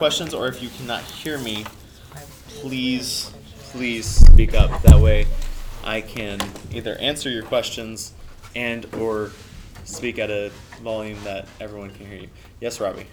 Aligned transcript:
questions 0.00 0.32
or 0.32 0.48
if 0.48 0.62
you 0.62 0.70
cannot 0.70 1.02
hear 1.02 1.36
me, 1.36 1.62
please, 2.60 3.30
please 3.64 4.06
speak 4.06 4.54
up. 4.54 4.80
That 4.80 4.98
way 4.98 5.26
I 5.84 6.00
can 6.00 6.40
either 6.72 6.94
answer 6.94 7.28
your 7.28 7.42
questions 7.42 8.14
and 8.56 8.86
or 8.94 9.30
speak 9.84 10.18
at 10.18 10.30
a 10.30 10.50
volume 10.82 11.22
that 11.24 11.46
everyone 11.60 11.90
can 11.90 12.06
hear 12.06 12.16
you. 12.16 12.28
Yes, 12.62 12.80
Robbie. 12.80 13.08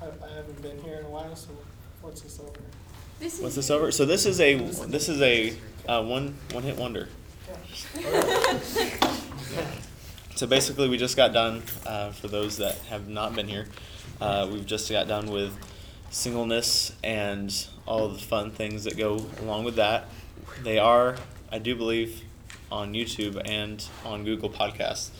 I, 0.00 0.06
I 0.06 0.34
haven't 0.34 0.62
been 0.62 0.80
here 0.80 0.94
in 0.94 1.04
a 1.04 1.10
while, 1.10 1.36
so 1.36 1.50
what's 2.00 2.22
this 2.22 2.40
over? 2.40 2.52
This 3.20 3.38
What's 3.38 3.58
is 3.58 3.66
this 3.66 3.70
over? 3.70 3.92
So 3.92 4.06
this 4.06 4.24
is 4.24 4.40
a 4.40 4.54
this 4.86 5.10
is 5.10 5.20
a 5.20 5.54
uh, 5.86 6.02
one 6.02 6.38
one 6.52 6.62
hit 6.62 6.78
wonder. 6.78 7.06
So 10.36 10.46
basically, 10.46 10.90
we 10.90 10.98
just 10.98 11.16
got 11.16 11.32
done. 11.32 11.62
Uh, 11.86 12.10
for 12.10 12.28
those 12.28 12.58
that 12.58 12.76
have 12.90 13.08
not 13.08 13.34
been 13.34 13.48
here, 13.48 13.68
uh, 14.20 14.48
we've 14.50 14.66
just 14.66 14.90
got 14.90 15.08
done 15.08 15.30
with 15.30 15.56
singleness 16.10 16.92
and 17.04 17.66
all 17.86 18.08
the 18.08 18.18
fun 18.18 18.50
things 18.50 18.84
that 18.84 18.96
go 18.96 19.24
along 19.42 19.64
with 19.64 19.76
that. 19.76 20.08
They 20.62 20.78
are, 20.78 21.16
I 21.52 21.58
do 21.58 21.76
believe, 21.76 22.22
on 22.70 22.94
YouTube 22.94 23.40
and 23.44 23.84
on 24.04 24.24
Google 24.24 24.50
Podcasts. 24.50 25.10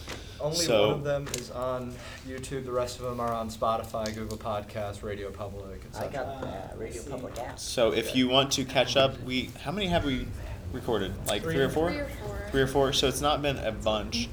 Only 0.41 0.57
So- 0.57 0.89
one 0.89 0.99
of 0.99 1.05
them 1.05 1.29
is 1.29 1.51
on 1.51 1.95
YouTube. 2.27 2.65
The 2.65 2.73
rest 2.73 2.99
of 2.99 3.05
them 3.07 3.21
are 3.21 3.33
on 3.33 3.51
Spotify, 3.51 4.15
Google 4.15 4.37
Podcasts, 4.37 5.03
Radio 5.03 5.31
Public, 5.31 5.81
I 5.95 6.05
etc. 6.05 6.13
got 6.13 6.45
uh, 6.45 6.77
Radio 6.77 7.03
Public 7.05 7.39
app. 7.39 7.59
So 7.59 7.93
if 7.93 8.15
you 8.15 8.29
want 8.29 8.53
to 8.53 8.65
catch 8.65 8.97
up, 8.97 9.21
we 9.23 9.51
how 9.63 9.73
many 9.73 9.87
have 9.87 10.05
we 10.05 10.27
recorded? 10.73 11.13
Like 11.27 11.43
three, 11.43 11.57
or 11.57 11.69
four? 11.71 11.91
Three 11.91 12.01
or 12.01 12.09
four. 12.09 12.39
Three 12.51 12.61
or 12.63 12.67
four. 12.67 12.93
So 12.93 13.09
it's 13.09 13.21
not 13.23 13.41
been 13.41 13.57
a 13.59 13.73
bunch, 13.73 14.29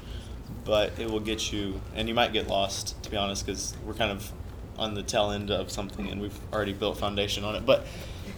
but 0.64 0.98
it 0.98 1.10
will 1.10 1.20
get 1.20 1.52
you, 1.52 1.80
and 1.94 2.06
you 2.08 2.14
might 2.14 2.32
get 2.32 2.48
lost 2.48 3.02
to 3.04 3.10
be 3.10 3.16
honest, 3.16 3.46
because 3.46 3.74
we're 3.84 3.94
kind 3.94 4.10
of 4.12 4.30
on 4.78 4.94
the 4.94 5.02
tail 5.02 5.30
end 5.30 5.50
of 5.50 5.70
something, 5.70 6.08
and 6.08 6.20
we've 6.20 6.38
already 6.52 6.72
built 6.72 6.98
foundation 6.98 7.44
on 7.44 7.54
it. 7.54 7.64
But 7.64 7.86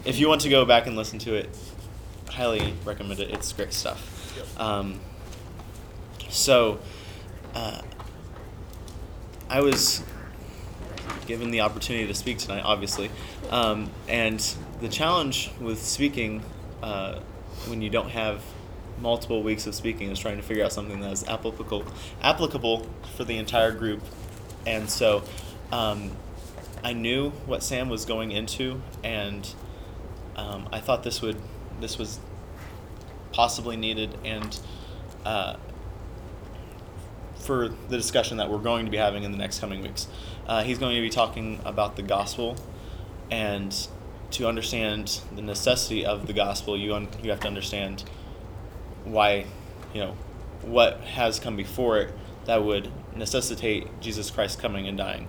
if 0.04 0.18
you 0.18 0.28
want 0.28 0.42
to 0.42 0.48
go 0.48 0.64
back 0.64 0.86
and 0.86 0.96
listen 0.96 1.18
to 1.20 1.34
it, 1.34 1.48
highly 2.30 2.74
recommend 2.84 3.20
it. 3.20 3.30
It's 3.30 3.52
great 3.52 3.73
stuff. 3.73 4.59
Um, 4.59 5.01
so, 6.29 6.79
uh, 7.54 7.80
I 9.48 9.60
was 9.60 10.02
given 11.26 11.51
the 11.51 11.60
opportunity 11.60 12.07
to 12.07 12.14
speak 12.14 12.38
tonight, 12.38 12.62
obviously. 12.64 13.10
Um, 13.51 13.90
and 14.09 14.40
the 14.80 14.88
challenge 14.88 15.51
with 15.60 15.82
speaking 15.82 16.42
uh, 16.82 17.20
when 17.66 17.82
you 17.82 17.90
don't 17.90 18.10
have 18.10 18.42
multiple 18.98 19.42
weeks 19.42 19.66
of 19.66 19.74
speaking 19.74 20.10
is 20.10 20.18
trying 20.18 20.37
to 20.37 20.42
figure 20.42 20.64
out 20.64 20.73
something 20.73 21.01
that 21.01 21.12
is 21.12 21.26
applicable 21.29 21.84
applicable 22.23 22.87
for 23.16 23.24
the 23.24 23.37
entire 23.37 23.70
group. 23.73 24.02
And 24.66 24.88
so 24.88 25.23
um, 25.70 26.12
I 26.87 26.92
knew 26.92 27.30
what 27.46 27.65
Sam 27.65 27.88
was 27.88 28.04
going 28.04 28.30
into, 28.30 28.80
and 29.02 29.52
um, 30.37 30.68
I 30.73 30.79
thought 30.79 31.02
this 31.02 31.20
would 31.20 31.37
this 31.80 31.98
was 31.98 32.20
possibly 33.32 33.76
needed 33.76 34.16
and. 34.24 34.59
Uh, 35.24 35.57
for 37.38 37.68
the 37.68 37.96
discussion 37.96 38.38
that 38.38 38.51
we're 38.51 38.59
going 38.59 38.84
to 38.87 38.90
be 38.90 38.96
having 38.96 39.23
in 39.23 39.30
the 39.30 39.38
next 39.38 39.60
coming 39.60 39.80
weeks. 39.80 40.09
Uh, 40.48 40.64
he's 40.64 40.79
going 40.79 40.96
to 40.96 41.01
be 41.01 41.10
talking 41.10 41.60
about 41.64 41.95
the 41.95 42.02
gospel, 42.02 42.57
and 43.30 43.87
to 44.32 44.48
understand 44.48 45.20
the 45.34 45.42
necessity 45.42 46.04
of 46.04 46.26
the 46.26 46.32
gospel, 46.32 46.76
you 46.76 46.95
un- 46.95 47.09
you 47.23 47.30
have 47.30 47.40
to 47.40 47.48
understand 47.48 48.02
why, 49.04 49.46
you 49.95 50.01
know, 50.01 50.16
what 50.62 51.01
has 51.01 51.38
come 51.38 51.57
before 51.57 51.98
it 51.98 52.14
that 52.46 52.64
would 52.64 52.90
necessitate 53.14 53.88
Jesus 54.01 54.30
Christ 54.30 54.60
coming 54.60 54.88
and 54.88 54.98
dying. 54.98 55.29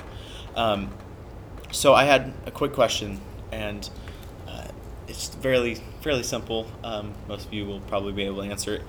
Um, 0.56 0.92
so 1.72 1.94
I 1.94 2.06
had 2.06 2.34
a 2.46 2.52
quick 2.52 2.74
question, 2.74 3.20
and 3.52 3.90
uh, 4.48 4.68
it's 5.08 5.30
fairly 5.36 5.76
fairly 6.02 6.24
simple. 6.24 6.68
Um, 6.84 7.14
most 7.28 7.48
of 7.48 7.54
you 7.54 7.66
will 7.66 7.82
probably 7.82 8.14
be 8.14 8.24
able 8.24 8.44
to 8.44 8.50
answer 8.50 8.76
it. 8.76 8.82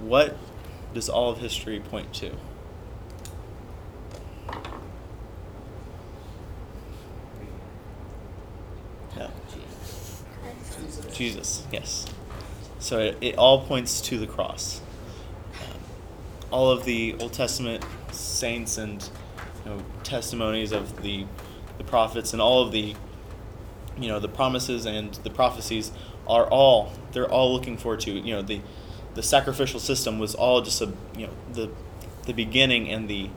What 0.00 0.36
does 0.92 1.08
all 1.08 1.30
of 1.30 1.38
history 1.38 1.80
point 1.80 2.12
to? 2.14 2.32
No. 9.16 9.30
Jesus, 11.12 11.64
yes. 11.72 12.06
So 12.80 12.98
it, 12.98 13.18
it 13.20 13.38
all 13.38 13.64
points 13.64 14.00
to 14.02 14.18
the 14.18 14.26
cross. 14.26 14.80
Um, 15.60 15.80
all 16.50 16.70
of 16.70 16.84
the 16.84 17.14
Old 17.20 17.32
Testament 17.32 17.84
saints 18.10 18.78
and 18.78 19.08
you 19.64 19.70
know, 19.70 19.82
testimonies 20.02 20.72
of 20.72 21.02
the 21.02 21.24
the 21.78 21.84
prophets 21.84 22.32
and 22.32 22.40
all 22.40 22.62
of 22.62 22.72
the 22.72 22.94
you 23.98 24.08
know 24.08 24.18
the 24.18 24.28
promises 24.28 24.86
and 24.86 25.14
the 25.14 25.30
prophecies 25.30 25.92
are 26.26 26.46
all 26.46 26.92
they're 27.12 27.30
all 27.30 27.52
looking 27.52 27.76
forward 27.76 28.00
to 28.00 28.10
you 28.10 28.34
know 28.34 28.42
the 28.42 28.60
the 29.14 29.22
sacrificial 29.22 29.78
system 29.78 30.18
was 30.18 30.34
all 30.34 30.60
just 30.60 30.80
a 30.82 30.92
you 31.16 31.26
know 31.26 31.32
the 31.52 31.70
the 32.26 32.32
beginning 32.32 32.90
and 32.90 33.08
the 33.08 33.30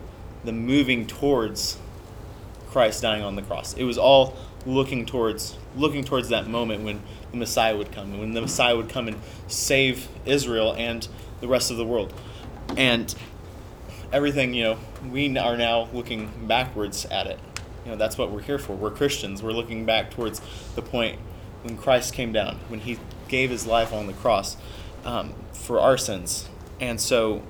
the 0.44 0.52
moving 0.52 1.06
towards 1.06 1.78
Christ 2.70 3.02
dying 3.02 3.24
on 3.24 3.36
the 3.36 3.42
cross. 3.42 3.74
It 3.74 3.84
was 3.84 3.98
all 3.98 4.36
looking 4.66 5.06
towards 5.06 5.56
looking 5.76 6.04
towards 6.04 6.30
that 6.30 6.48
moment 6.48 6.84
when 6.84 7.02
the 7.32 7.38
Messiah 7.38 7.78
would 7.78 7.92
come 7.92 8.18
when 8.20 8.34
the 8.34 8.42
Messiah 8.42 8.76
would 8.76 8.90
come 8.90 9.08
and 9.08 9.18
save 9.48 10.08
Israel 10.26 10.74
and 10.78 11.08
the 11.42 11.48
rest 11.48 11.72
of 11.72 11.78
the 11.78 11.86
world. 11.86 12.14
And 12.76 13.14
everything, 14.12 14.54
you 14.54 14.64
know, 14.64 14.80
we 15.10 15.38
are 15.38 15.58
now 15.58 15.90
looking 15.94 16.48
backwards 16.48 17.06
at 17.06 17.28
it. 17.28 17.40
You 17.88 17.94
know, 17.94 18.00
that's 18.00 18.18
what 18.18 18.32
we're 18.32 18.42
here 18.42 18.60
for. 18.60 18.76
We're 18.76 18.92
Christians. 18.92 19.42
We're 19.42 19.54
looking 19.54 19.86
back 19.86 20.12
towards 20.12 20.42
the 20.76 20.82
point 20.82 21.20
when 21.64 21.78
Christ 21.78 22.14
came 22.14 22.34
down, 22.34 22.60
when 22.68 22.82
he 22.82 23.00
gave 23.30 23.50
his 23.50 23.66
life 23.66 23.94
on 23.94 24.08
the 24.08 24.14
cross 24.14 24.58
um, 25.06 25.34
for 25.54 25.80
our 25.80 25.98
sins. 25.98 26.50
And 26.82 27.00
so 27.00 27.44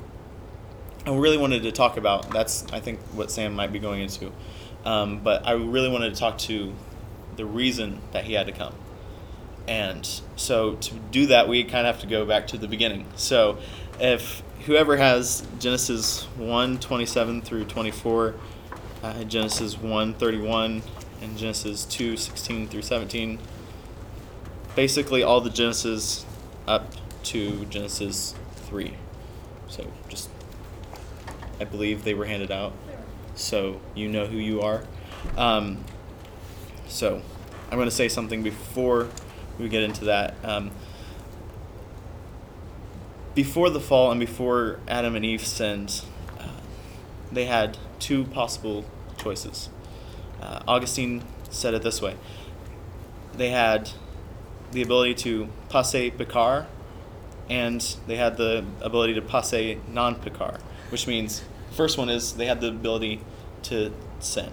I 1.08 1.16
really 1.16 1.40
wanted 1.40 1.64
to 1.64 1.72
talk 1.72 1.98
about 1.98 2.30
that's 2.30 2.72
I 2.72 2.80
think 2.80 3.00
what 3.16 3.31
Sam 3.31 3.56
might 3.56 3.74
be 3.74 3.80
going 3.80 4.00
into, 4.00 4.31
um, 4.86 5.22
but 5.24 5.48
I 5.48 5.53
really 5.53 5.90
wanted 5.90 6.14
to 6.14 6.20
talk 6.20 6.38
to 6.40 6.72
the 7.36 7.46
reason 7.46 8.00
that 8.12 8.25
he 8.25 8.34
had 8.34 8.46
to 8.46 8.52
come, 8.52 8.75
and 9.68 10.08
so 10.36 10.75
to 10.75 10.94
do 11.12 11.25
that 11.28 11.50
we 11.50 11.64
kind 11.64 11.88
of 11.88 11.96
have 11.96 12.02
to 12.02 12.08
go 12.08 12.25
back 12.25 12.46
to 12.48 12.59
the 12.59 12.68
beginning. 12.68 13.08
So 13.16 13.58
if 14.00 14.44
whoever 14.66 14.98
has 14.98 15.48
Genesis 15.59 16.25
1, 16.36 16.80
27 16.80 17.42
through 17.42 17.66
24, 17.66 18.36
uh, 19.03 19.24
Genesis 19.24 19.78
1, 19.78 20.13
31, 20.16 20.81
and 21.22 21.38
Genesis 21.38 21.85
2, 21.85 22.18
16 22.18 22.68
through 22.68 22.81
17, 22.81 23.40
basically 24.75 25.24
all 25.24 25.41
the 25.41 25.50
Genesis 25.50 26.25
up 26.68 26.91
to 27.24 27.66
Genesis 27.66 28.36
3. 28.68 28.94
So 29.68 29.86
just 30.07 30.30
I 31.59 31.63
believe 31.63 32.03
they 32.03 32.13
were 32.13 32.25
handed 32.25 32.52
out, 32.52 32.74
so 33.36 33.81
you 33.96 34.07
know 34.07 34.28
who 34.28 34.38
you 34.38 34.62
are. 34.62 34.84
Um, 35.36 35.84
so 36.88 37.22
I'm 37.69 37.78
going 37.78 37.90
to 37.90 37.96
say 37.96 38.07
something 38.07 38.44
before 38.44 39.09
we 39.57 39.68
get 39.69 39.84
into 39.84 40.06
that. 40.06 40.36
Um, 40.44 40.72
before 43.34 43.69
the 43.69 43.80
fall 43.80 44.12
and 44.12 44.19
before 44.19 44.80
Adam 44.88 45.16
and 45.16 45.25
Eve 45.25 45.46
sinned, 45.46 46.02
uh, 46.40 46.47
they 47.31 47.46
had 47.46 47.78
two 48.00 48.25
possible 48.25 48.85
choices. 49.18 49.69
Uh, 50.41 50.62
Augustine 50.68 51.24
said 51.50 51.74
it 51.74 51.81
this 51.81 52.02
way 52.02 52.16
they 53.38 53.50
had 53.50 53.90
the 54.72 54.81
ability 54.81 55.13
to 55.13 55.47
posse 55.69 56.12
peccare, 56.12 56.66
and 57.50 57.96
they 58.07 58.18
had 58.18 58.38
the 58.38 58.66
ability 58.81 59.13
to 59.13 59.22
posse 59.22 59.80
non 59.88 60.16
peccare, 60.16 60.59
which 60.90 61.07
means 61.07 61.44
first 61.72 61.97
one 61.97 62.09
is 62.09 62.34
they 62.34 62.47
had 62.47 62.59
the 62.62 62.69
ability 62.69 63.22
to 63.63 63.94
sin. 64.19 64.52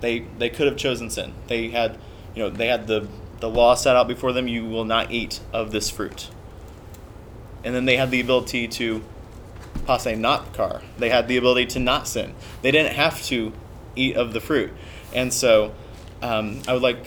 They 0.00 0.20
they 0.38 0.50
could 0.50 0.66
have 0.66 0.76
chosen 0.76 1.10
sin. 1.10 1.34
They 1.46 1.68
had 1.68 1.98
you 2.34 2.42
know 2.42 2.50
they 2.50 2.68
had 2.68 2.86
the 2.86 3.06
the 3.40 3.48
law 3.48 3.74
set 3.74 3.94
out 3.96 4.08
before 4.08 4.32
them. 4.32 4.48
You 4.48 4.64
will 4.64 4.84
not 4.84 5.10
eat 5.10 5.40
of 5.52 5.70
this 5.70 5.90
fruit. 5.90 6.30
And 7.62 7.74
then 7.74 7.84
they 7.84 7.96
had 7.96 8.10
the 8.10 8.20
ability 8.20 8.68
to 8.68 9.02
posse 9.86 10.14
not 10.14 10.52
peccare. 10.52 10.82
They 10.98 11.10
had 11.10 11.28
the 11.28 11.36
ability 11.36 11.66
to 11.66 11.78
not 11.78 12.08
sin. 12.08 12.34
They 12.62 12.70
didn't 12.70 12.94
have 12.94 13.22
to 13.24 13.52
eat 13.96 14.16
of 14.16 14.32
the 14.32 14.40
fruit. 14.40 14.72
And 15.12 15.32
so 15.32 15.74
um, 16.22 16.62
I 16.66 16.72
would 16.72 16.82
like 16.82 17.06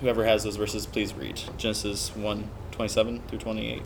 whoever 0.00 0.24
has 0.24 0.44
those 0.44 0.56
verses, 0.56 0.86
please 0.86 1.14
read 1.14 1.40
Genesis 1.56 2.14
1 2.14 2.50
27 2.72 3.22
through 3.28 3.38
28. 3.38 3.82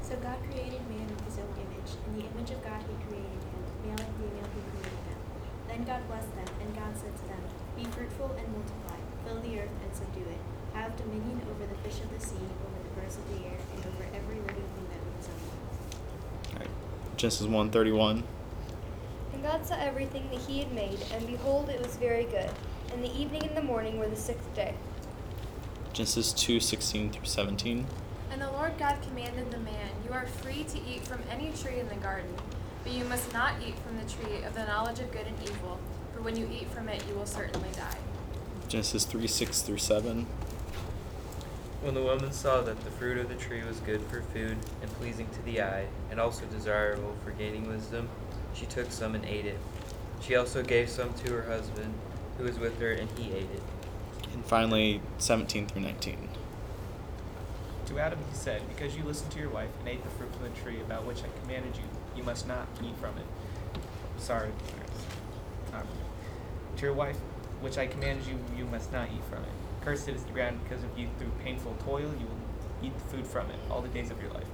So 0.00 0.16
God 0.16 0.38
created 0.48 0.80
man 0.88 1.04
in 1.04 1.24
his 1.28 1.36
own 1.36 1.52
image. 1.52 1.92
In 2.08 2.16
the 2.16 2.24
image 2.24 2.50
of 2.50 2.64
God 2.64 2.80
he 2.80 2.96
created 3.04 3.42
him. 3.44 3.60
Male 3.84 4.00
and 4.00 4.14
female 4.16 4.48
he 4.56 4.60
created 4.72 5.02
them. 5.04 5.20
Then 5.68 5.84
God 5.84 6.00
blessed 6.08 6.32
them, 6.32 6.48
and 6.64 6.74
God 6.74 6.96
said 6.96 7.12
to 7.12 7.24
them, 7.28 7.42
Be 7.76 7.84
fruitful 7.84 8.32
and 8.40 8.48
multiply, 8.48 8.96
fill 9.26 9.40
the 9.44 9.60
earth 9.60 9.76
and 9.84 9.92
subdue 9.92 10.24
it. 10.24 10.40
Have 10.72 10.96
dominion 10.96 11.42
over 11.52 11.66
the 11.68 11.76
fish 11.84 12.00
of 12.00 12.08
the 12.08 12.20
sea, 12.20 12.40
over 12.40 12.78
the 12.80 12.92
birds 12.96 13.16
of 13.20 13.28
the 13.28 13.44
air, 13.44 13.60
and 13.60 13.84
over 13.84 14.04
every 14.16 14.40
living 14.40 14.68
thing 14.72 14.86
that 14.88 15.00
moves 15.04 15.28
on 15.28 15.36
the 15.36 15.48
earth. 15.52 15.76
All 16.52 16.60
right. 16.64 16.74
Genesis 17.16 17.46
1 17.46 17.70
31. 17.70 18.24
And 19.32 19.42
God 19.42 19.64
saw 19.64 19.76
everything 19.76 20.28
that 20.30 20.40
he 20.40 20.58
had 20.58 20.72
made, 20.72 20.98
and 21.12 21.26
behold, 21.26 21.68
it 21.68 21.80
was 21.80 21.96
very 21.96 22.24
good. 22.24 22.50
And 22.92 22.96
and 22.96 23.04
the 23.04 23.14
evening 23.14 23.44
and 23.44 23.54
the 23.54 23.62
morning 23.62 23.98
were 23.98 24.08
the 24.08 24.16
sixth 24.16 24.54
day. 24.54 24.74
Genesis 25.92 26.32
2 26.32 26.60
16 26.60 27.10
through 27.10 27.26
17. 27.26 27.86
And 28.30 28.40
the 28.40 28.50
Lord 28.52 28.72
God 28.78 28.96
commanded 29.02 29.50
the 29.50 29.58
man, 29.58 29.90
You 30.06 30.14
are 30.14 30.26
free 30.26 30.64
to 30.64 30.78
eat 30.78 31.06
from 31.06 31.20
any 31.30 31.52
tree 31.52 31.78
in 31.78 31.88
the 31.88 31.94
garden, 31.96 32.34
but 32.82 32.92
you 32.92 33.04
must 33.04 33.30
not 33.34 33.52
eat 33.66 33.74
from 33.80 33.98
the 33.98 34.10
tree 34.10 34.42
of 34.44 34.54
the 34.54 34.64
knowledge 34.64 34.98
of 35.00 35.12
good 35.12 35.26
and 35.26 35.36
evil, 35.42 35.78
for 36.14 36.22
when 36.22 36.36
you 36.36 36.48
eat 36.50 36.70
from 36.70 36.88
it, 36.88 37.04
you 37.06 37.14
will 37.14 37.26
certainly 37.26 37.68
die. 37.76 37.98
Genesis 38.68 39.04
3 39.04 39.26
6 39.26 39.60
through 39.60 39.78
7. 39.78 40.26
When 41.82 41.94
the 41.94 42.02
woman 42.02 42.32
saw 42.32 42.62
that 42.62 42.80
the 42.80 42.90
fruit 42.90 43.18
of 43.18 43.28
the 43.28 43.34
tree 43.34 43.62
was 43.62 43.78
good 43.80 44.00
for 44.06 44.22
food 44.22 44.56
and 44.82 44.90
pleasing 44.94 45.28
to 45.28 45.42
the 45.42 45.60
eye, 45.62 45.86
and 46.10 46.18
also 46.18 46.44
desirable 46.46 47.14
for 47.24 47.30
gaining 47.32 47.68
wisdom, 47.68 48.08
she 48.54 48.66
took 48.66 48.90
some 48.90 49.14
and 49.14 49.24
ate 49.24 49.44
it. 49.44 49.58
She 50.20 50.34
also 50.34 50.62
gave 50.62 50.88
some 50.88 51.12
to 51.24 51.32
her 51.34 51.42
husband, 51.42 51.94
who 52.38 52.44
was 52.44 52.58
with 52.58 52.80
her, 52.80 52.92
and 52.92 53.08
he 53.18 53.32
ate 53.32 53.50
it. 53.52 53.62
And 54.32 54.44
finally, 54.44 55.00
17 55.18 55.66
through 55.66 55.82
19. 55.82 56.28
To 57.86 57.98
Adam 58.00 58.18
he 58.28 58.34
said, 58.34 58.62
Because 58.68 58.96
you 58.96 59.04
listened 59.04 59.30
to 59.32 59.38
your 59.38 59.50
wife 59.50 59.70
and 59.78 59.88
ate 59.88 60.02
the 60.02 60.10
fruit 60.10 60.32
from 60.34 60.42
the 60.42 60.60
tree 60.60 60.80
about 60.80 61.04
which 61.04 61.18
I 61.18 61.28
commanded 61.42 61.76
you, 61.76 61.84
you 62.16 62.24
must 62.24 62.48
not 62.48 62.66
eat 62.82 62.96
from 63.00 63.16
it. 63.18 63.26
Sorry. 64.18 64.50
Um, 65.72 65.86
to 66.76 66.82
your 66.82 66.94
wife, 66.94 67.16
which 67.60 67.78
I 67.78 67.86
commanded 67.86 68.26
you, 68.26 68.38
you 68.56 68.64
must 68.64 68.92
not 68.92 69.08
eat 69.14 69.22
from 69.30 69.44
it. 69.44 69.65
Cursed 69.86 70.08
is 70.08 70.24
the 70.24 70.32
ground 70.32 70.58
because 70.64 70.82
of 70.82 70.98
you. 70.98 71.06
Through 71.16 71.30
painful 71.44 71.76
toil, 71.84 72.12
you 72.18 72.26
will 72.26 72.40
eat 72.82 72.92
the 72.92 73.04
food 73.04 73.24
from 73.24 73.48
it 73.50 73.56
all 73.70 73.80
the 73.80 73.88
days 73.88 74.10
of 74.10 74.20
your 74.20 74.32
life. 74.32 74.48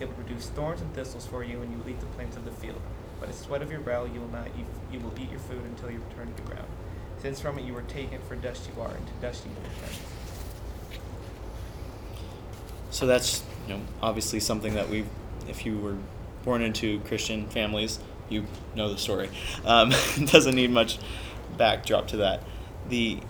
It 0.00 0.08
will 0.08 0.14
produce 0.14 0.48
thorns 0.48 0.80
and 0.80 0.92
thistles 0.92 1.24
for 1.24 1.44
you, 1.44 1.62
and 1.62 1.70
you 1.70 1.78
will 1.78 1.88
eat 1.88 2.00
the 2.00 2.06
plants 2.06 2.36
of 2.36 2.44
the 2.44 2.50
field. 2.50 2.80
By 3.20 3.28
the 3.28 3.32
sweat 3.32 3.62
of 3.62 3.70
your 3.70 3.78
brow, 3.78 4.06
you 4.06 4.18
will 4.18 4.32
not 4.32 4.48
eat. 4.58 4.66
You 4.90 4.98
will 4.98 5.12
eat 5.20 5.30
your 5.30 5.38
food 5.38 5.62
until 5.64 5.88
you 5.88 6.02
return 6.10 6.34
to 6.34 6.42
the 6.42 6.48
ground. 6.50 6.66
Since 7.22 7.38
from 7.38 7.60
it 7.60 7.64
you 7.64 7.74
were 7.74 7.82
taken, 7.82 8.20
for 8.22 8.34
dust 8.34 8.68
you 8.74 8.82
are, 8.82 8.90
and 8.90 9.06
to 9.06 9.12
dust 9.22 9.44
you 9.44 9.52
will 9.52 9.62
return. 9.62 9.96
So 12.90 13.06
that's 13.06 13.44
you 13.68 13.74
know 13.74 13.80
obviously 14.02 14.40
something 14.40 14.74
that 14.74 14.88
we, 14.88 15.04
if 15.46 15.64
you 15.64 15.78
were 15.78 15.96
born 16.44 16.60
into 16.60 16.98
Christian 17.02 17.46
families, 17.50 18.00
you 18.28 18.46
know 18.74 18.92
the 18.92 18.98
story. 18.98 19.30
Um, 19.64 19.90
doesn't 20.24 20.56
need 20.56 20.72
much 20.72 20.98
backdrop 21.56 22.08
to 22.08 22.16
that. 22.16 22.42
The 22.88 23.20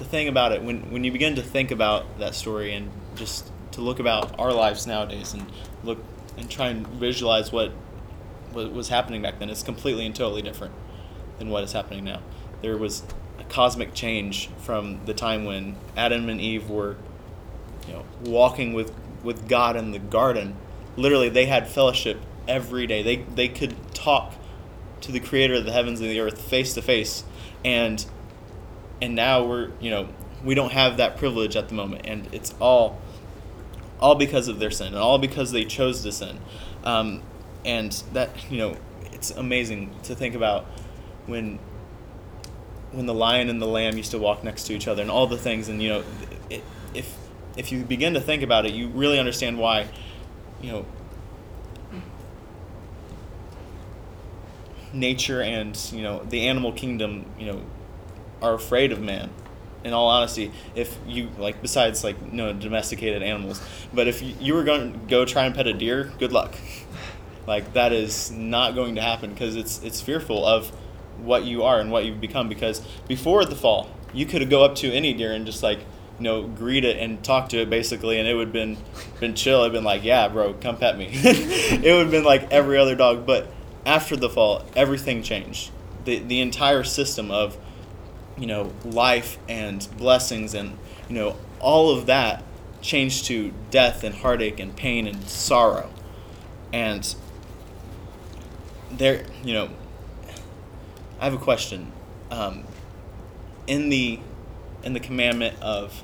the 0.00 0.04
thing 0.04 0.26
about 0.26 0.50
it 0.50 0.62
when 0.62 0.90
when 0.90 1.04
you 1.04 1.12
begin 1.12 1.36
to 1.36 1.42
think 1.42 1.70
about 1.70 2.18
that 2.18 2.34
story 2.34 2.74
and 2.74 2.90
just 3.14 3.52
to 3.72 3.80
look 3.80 4.00
about 4.00 4.36
our 4.40 4.52
lives 4.52 4.86
nowadays 4.86 5.32
and 5.32 5.46
look 5.84 6.02
and 6.36 6.50
try 6.50 6.68
and 6.68 6.84
visualize 6.88 7.52
what 7.52 7.72
what 8.52 8.72
was 8.72 8.88
happening 8.88 9.22
back 9.22 9.38
then, 9.38 9.48
it's 9.50 9.62
completely 9.62 10.04
and 10.04 10.16
totally 10.16 10.42
different 10.42 10.74
than 11.38 11.48
what 11.48 11.62
is 11.62 11.72
happening 11.72 12.04
now. 12.04 12.20
There 12.62 12.76
was 12.76 13.02
a 13.38 13.44
cosmic 13.44 13.94
change 13.94 14.48
from 14.58 15.04
the 15.06 15.14
time 15.14 15.44
when 15.44 15.76
Adam 15.96 16.28
and 16.28 16.40
Eve 16.40 16.68
were 16.68 16.96
you 17.86 17.94
know, 17.94 18.04
walking 18.22 18.72
with, 18.72 18.92
with 19.22 19.48
God 19.48 19.76
in 19.76 19.92
the 19.92 19.98
garden, 19.98 20.56
literally 20.96 21.28
they 21.28 21.46
had 21.46 21.68
fellowship 21.68 22.20
every 22.48 22.86
day. 22.86 23.02
They, 23.02 23.16
they 23.16 23.48
could 23.48 23.74
talk 23.94 24.34
to 25.02 25.12
the 25.12 25.20
creator 25.20 25.54
of 25.54 25.64
the 25.64 25.72
heavens 25.72 26.00
and 26.00 26.10
the 26.10 26.20
earth 26.20 26.40
face 26.40 26.74
to 26.74 26.82
face. 26.82 27.24
And, 27.64 28.04
and 29.02 29.14
now 29.14 29.44
we're, 29.44 29.70
you 29.80 29.90
know, 29.90 30.08
we 30.44 30.54
don't 30.54 30.72
have 30.72 30.96
that 30.98 31.16
privilege 31.16 31.56
at 31.56 31.68
the 31.68 31.74
moment. 31.74 32.06
And 32.06 32.28
it's 32.32 32.54
all, 32.60 33.00
all 34.00 34.14
because 34.14 34.48
of 34.48 34.58
their 34.58 34.70
sin 34.70 34.88
and 34.88 34.96
all 34.96 35.18
because 35.18 35.52
they 35.52 35.64
chose 35.64 36.02
to 36.02 36.12
sin. 36.12 36.38
Um, 36.84 37.22
and 37.64 37.92
that, 38.12 38.30
you 38.50 38.58
know, 38.58 38.76
it's 39.12 39.30
amazing 39.30 39.94
to 40.04 40.14
think 40.14 40.34
about 40.34 40.64
when, 41.26 41.58
when 42.92 43.06
the 43.06 43.14
lion 43.14 43.48
and 43.48 43.60
the 43.60 43.66
lamb 43.66 43.96
used 43.96 44.10
to 44.12 44.18
walk 44.18 44.42
next 44.42 44.64
to 44.64 44.74
each 44.74 44.88
other 44.88 45.02
and 45.02 45.10
all 45.10 45.26
the 45.26 45.38
things. 45.38 45.68
And, 45.68 45.82
you 45.82 45.88
know, 45.90 46.04
it, 46.48 46.64
if, 46.94 47.16
if 47.56 47.70
you 47.70 47.84
begin 47.84 48.14
to 48.14 48.20
think 48.20 48.42
about 48.42 48.66
it, 48.66 48.72
you 48.72 48.88
really 48.88 49.18
understand 49.18 49.58
why, 49.58 49.88
you 50.62 50.72
know, 50.72 50.86
nature 54.92 55.40
and 55.40 55.78
you 55.92 56.02
know 56.02 56.22
the 56.24 56.48
animal 56.48 56.72
kingdom, 56.72 57.24
you 57.38 57.46
know, 57.46 57.62
are 58.42 58.54
afraid 58.54 58.92
of 58.92 59.00
man. 59.00 59.30
In 59.82 59.94
all 59.94 60.08
honesty, 60.08 60.52
if 60.74 60.98
you 61.06 61.30
like, 61.38 61.62
besides 61.62 62.04
like 62.04 62.16
you 62.26 62.32
know 62.32 62.52
domesticated 62.52 63.22
animals, 63.22 63.62
but 63.94 64.08
if 64.08 64.20
you, 64.20 64.34
you 64.38 64.54
were 64.54 64.64
going 64.64 64.92
to 64.92 64.98
go 65.08 65.24
try 65.24 65.46
and 65.46 65.54
pet 65.54 65.66
a 65.66 65.72
deer, 65.72 66.12
good 66.18 66.32
luck. 66.32 66.54
like 67.46 67.72
that 67.72 67.92
is 67.92 68.30
not 68.30 68.74
going 68.74 68.96
to 68.96 69.00
happen 69.00 69.32
because 69.32 69.56
it's 69.56 69.82
it's 69.82 70.00
fearful 70.02 70.44
of 70.44 70.68
what 71.18 71.44
you 71.44 71.62
are 71.62 71.80
and 71.80 71.90
what 71.90 72.04
you've 72.04 72.20
become. 72.20 72.46
Because 72.46 72.80
before 73.08 73.46
the 73.46 73.56
fall, 73.56 73.88
you 74.12 74.26
could 74.26 74.48
go 74.50 74.64
up 74.64 74.74
to 74.76 74.92
any 74.92 75.14
deer 75.14 75.32
and 75.32 75.46
just 75.46 75.62
like 75.62 75.78
you 76.20 76.24
know, 76.24 76.42
greet 76.42 76.84
it 76.84 76.98
and 76.98 77.24
talk 77.24 77.48
to 77.48 77.58
it 77.62 77.70
basically, 77.70 78.18
and 78.18 78.28
it 78.28 78.34
would 78.34 78.48
have 78.48 78.52
been 78.52 78.76
been 79.18 79.34
chill. 79.34 79.60
It'd 79.60 79.72
been 79.72 79.84
like, 79.84 80.04
yeah, 80.04 80.28
bro, 80.28 80.52
come 80.52 80.76
pet 80.76 80.98
me. 80.98 81.08
it 81.12 81.80
would 81.82 82.02
have 82.02 82.10
been 82.10 82.24
like 82.24 82.52
every 82.52 82.76
other 82.76 82.94
dog. 82.94 83.26
But 83.26 83.50
after 83.86 84.16
the 84.16 84.28
fall, 84.28 84.66
everything 84.76 85.22
changed. 85.22 85.70
The 86.04 86.18
the 86.18 86.40
entire 86.40 86.84
system 86.84 87.30
of, 87.30 87.56
you 88.40 88.46
know, 88.46 88.72
life 88.84 89.38
and 89.48 89.86
blessings 89.96 90.54
and 90.54 90.76
you 91.08 91.14
know 91.14 91.36
all 91.60 91.96
of 91.96 92.06
that 92.06 92.42
changed 92.80 93.26
to 93.26 93.52
death 93.70 94.02
and 94.02 94.14
heartache 94.14 94.58
and 94.58 94.74
pain 94.74 95.06
and 95.06 95.28
sorrow, 95.28 95.90
and 96.72 97.14
there, 98.90 99.24
you 99.44 99.54
know, 99.54 99.68
I 101.20 101.24
have 101.24 101.34
a 101.34 101.38
question. 101.38 101.92
Um, 102.30 102.64
in 103.66 103.88
the 103.88 104.18
in 104.82 104.94
the 104.94 105.00
commandment 105.00 105.60
of 105.60 106.02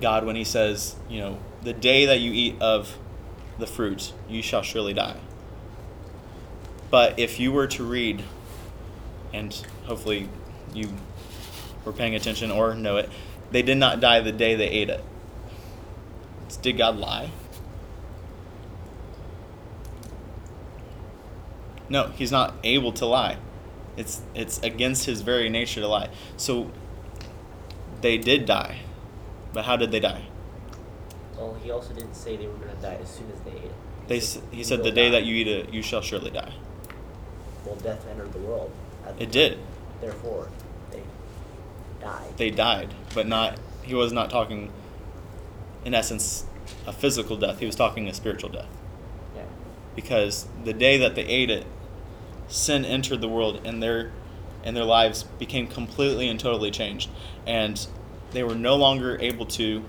God 0.00 0.26
when 0.26 0.36
he 0.36 0.44
says, 0.44 0.96
you 1.08 1.20
know, 1.20 1.38
the 1.62 1.72
day 1.72 2.06
that 2.06 2.20
you 2.20 2.32
eat 2.32 2.60
of 2.60 2.98
the 3.58 3.66
fruit, 3.66 4.12
you 4.28 4.42
shall 4.42 4.62
surely 4.62 4.92
die. 4.92 5.16
But 6.90 7.18
if 7.18 7.38
you 7.40 7.52
were 7.52 7.66
to 7.68 7.84
read, 7.84 8.24
and 9.32 9.54
hopefully 9.84 10.28
you 10.74 10.88
were 11.84 11.92
paying 11.92 12.14
attention 12.14 12.50
or 12.50 12.74
know 12.74 12.96
it, 12.96 13.08
they 13.50 13.62
did 13.62 13.76
not 13.78 14.00
die 14.00 14.20
the 14.20 14.32
day 14.32 14.54
they 14.54 14.68
ate 14.68 14.90
it. 14.90 15.04
Did 16.62 16.76
God 16.78 16.96
lie? 16.96 17.30
No, 21.88 22.08
he's 22.16 22.32
not 22.32 22.54
able 22.64 22.92
to 22.92 23.06
lie. 23.06 23.36
It's 23.96 24.22
it's 24.34 24.58
against 24.62 25.06
his 25.06 25.20
very 25.20 25.48
nature 25.48 25.80
to 25.80 25.88
lie. 25.88 26.08
So 26.36 26.70
they 28.00 28.18
did 28.18 28.46
die. 28.46 28.80
But 29.52 29.64
how 29.66 29.76
did 29.76 29.90
they 29.92 30.00
die? 30.00 30.22
Well, 31.36 31.56
he 31.62 31.70
also 31.70 31.92
didn't 31.92 32.14
say 32.14 32.36
they 32.36 32.46
were 32.46 32.54
going 32.54 32.74
to 32.74 32.82
die 32.82 32.98
as 33.00 33.08
soon 33.10 33.30
as 33.32 33.40
they 33.40 33.50
ate 33.52 33.64
it. 33.64 33.74
They 34.08 34.16
s- 34.18 34.40
he 34.50 34.64
said 34.64 34.82
the 34.82 34.90
day 34.90 35.10
that 35.10 35.24
you 35.24 35.34
eat 35.36 35.48
it, 35.48 35.72
you 35.72 35.82
shall 35.82 36.00
surely 36.00 36.30
die. 36.30 36.52
Well, 37.64 37.76
death 37.76 38.04
entered 38.10 38.32
the 38.32 38.40
world. 38.40 38.70
It 39.18 39.30
did. 39.30 39.58
Therefore, 40.00 40.48
died. 42.04 42.36
They 42.36 42.50
died, 42.50 42.94
but 43.14 43.26
not. 43.26 43.58
He 43.82 43.94
was 43.94 44.12
not 44.12 44.30
talking, 44.30 44.70
in 45.84 45.94
essence, 45.94 46.44
a 46.86 46.92
physical 46.92 47.36
death. 47.36 47.58
He 47.58 47.66
was 47.66 47.74
talking 47.74 48.08
a 48.08 48.14
spiritual 48.14 48.50
death. 48.50 48.68
yeah. 49.36 49.42
Because 49.96 50.46
the 50.64 50.72
day 50.72 50.96
that 50.98 51.14
they 51.14 51.24
ate 51.24 51.50
it, 51.50 51.66
sin 52.48 52.84
entered 52.84 53.20
the 53.20 53.28
world, 53.28 53.60
and 53.64 53.82
their 53.82 54.12
and 54.62 54.74
their 54.74 54.84
lives 54.84 55.24
became 55.38 55.66
completely 55.66 56.28
and 56.28 56.40
totally 56.40 56.70
changed, 56.70 57.10
and 57.46 57.86
they 58.32 58.42
were 58.42 58.54
no 58.54 58.76
longer 58.76 59.18
able 59.20 59.46
to 59.46 59.84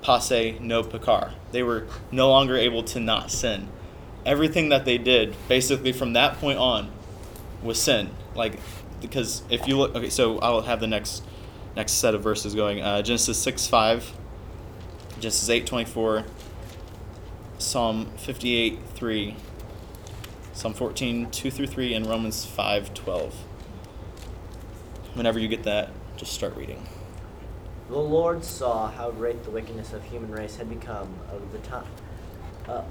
posse 0.00 0.58
no 0.60 0.82
peccare. 0.82 1.32
They 1.52 1.62
were 1.62 1.86
no 2.10 2.28
longer 2.28 2.56
able 2.56 2.82
to 2.84 3.00
not 3.00 3.30
sin. 3.30 3.68
Everything 4.24 4.68
that 4.70 4.84
they 4.84 4.98
did, 4.98 5.34
basically 5.48 5.92
from 5.92 6.12
that 6.14 6.38
point 6.38 6.58
on, 6.58 6.90
was 7.62 7.80
sin. 7.80 8.10
Like, 8.34 8.58
because 9.02 9.42
if 9.50 9.68
you 9.68 9.76
look, 9.76 9.94
okay, 9.94 10.10
so 10.10 10.38
I'll 10.38 10.62
have 10.62 10.80
the 10.80 10.86
next 10.86 11.22
next 11.76 11.92
set 11.92 12.14
of 12.14 12.22
verses 12.22 12.54
going. 12.54 12.80
Uh, 12.80 13.02
Genesis 13.02 13.36
six 13.36 13.66
five, 13.66 14.12
Genesis 15.18 15.48
eight 15.50 15.66
twenty 15.66 15.84
four, 15.84 16.24
Psalm 17.58 18.06
fifty 18.16 18.56
eight 18.56 18.78
three, 18.94 19.36
Psalm 20.54 20.74
14 20.74 21.30
2 21.30 21.50
through 21.50 21.66
three, 21.66 21.92
and 21.92 22.06
Romans 22.06 22.44
five 22.44 22.94
twelve. 22.94 23.34
Whenever 25.14 25.38
you 25.38 25.48
get 25.48 25.64
that, 25.64 25.90
just 26.16 26.32
start 26.32 26.56
reading. 26.56 26.86
The 27.88 27.98
Lord 27.98 28.42
saw 28.42 28.90
how 28.90 29.10
great 29.10 29.44
the 29.44 29.50
wickedness 29.50 29.92
of 29.92 30.02
human 30.04 30.30
race 30.30 30.56
had 30.56 30.70
become 30.70 31.14
of 31.30 31.52
the 31.52 31.58
time. 31.58 31.84
Uh, 32.66 32.82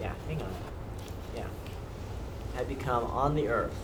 yeah, 0.00 0.14
hang 0.26 0.40
on. 0.40 0.54
Yeah. 1.36 1.46
Had 2.54 2.68
become 2.68 3.04
on 3.04 3.34
the 3.34 3.48
earth, 3.48 3.76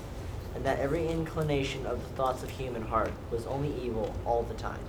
and 0.56 0.64
that 0.64 0.78
every 0.78 1.06
inclination 1.06 1.84
of 1.86 2.02
the 2.02 2.08
thoughts 2.16 2.42
of 2.42 2.48
human 2.48 2.80
heart 2.80 3.12
was 3.30 3.46
only 3.46 3.72
evil 3.80 4.16
all 4.25 4.42
the 4.42 4.54
time. 4.54 4.80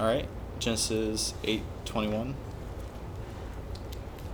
All 0.00 0.06
right, 0.06 0.26
Genesis 0.58 1.34
eight 1.44 1.62
twenty 1.84 2.08
one. 2.08 2.34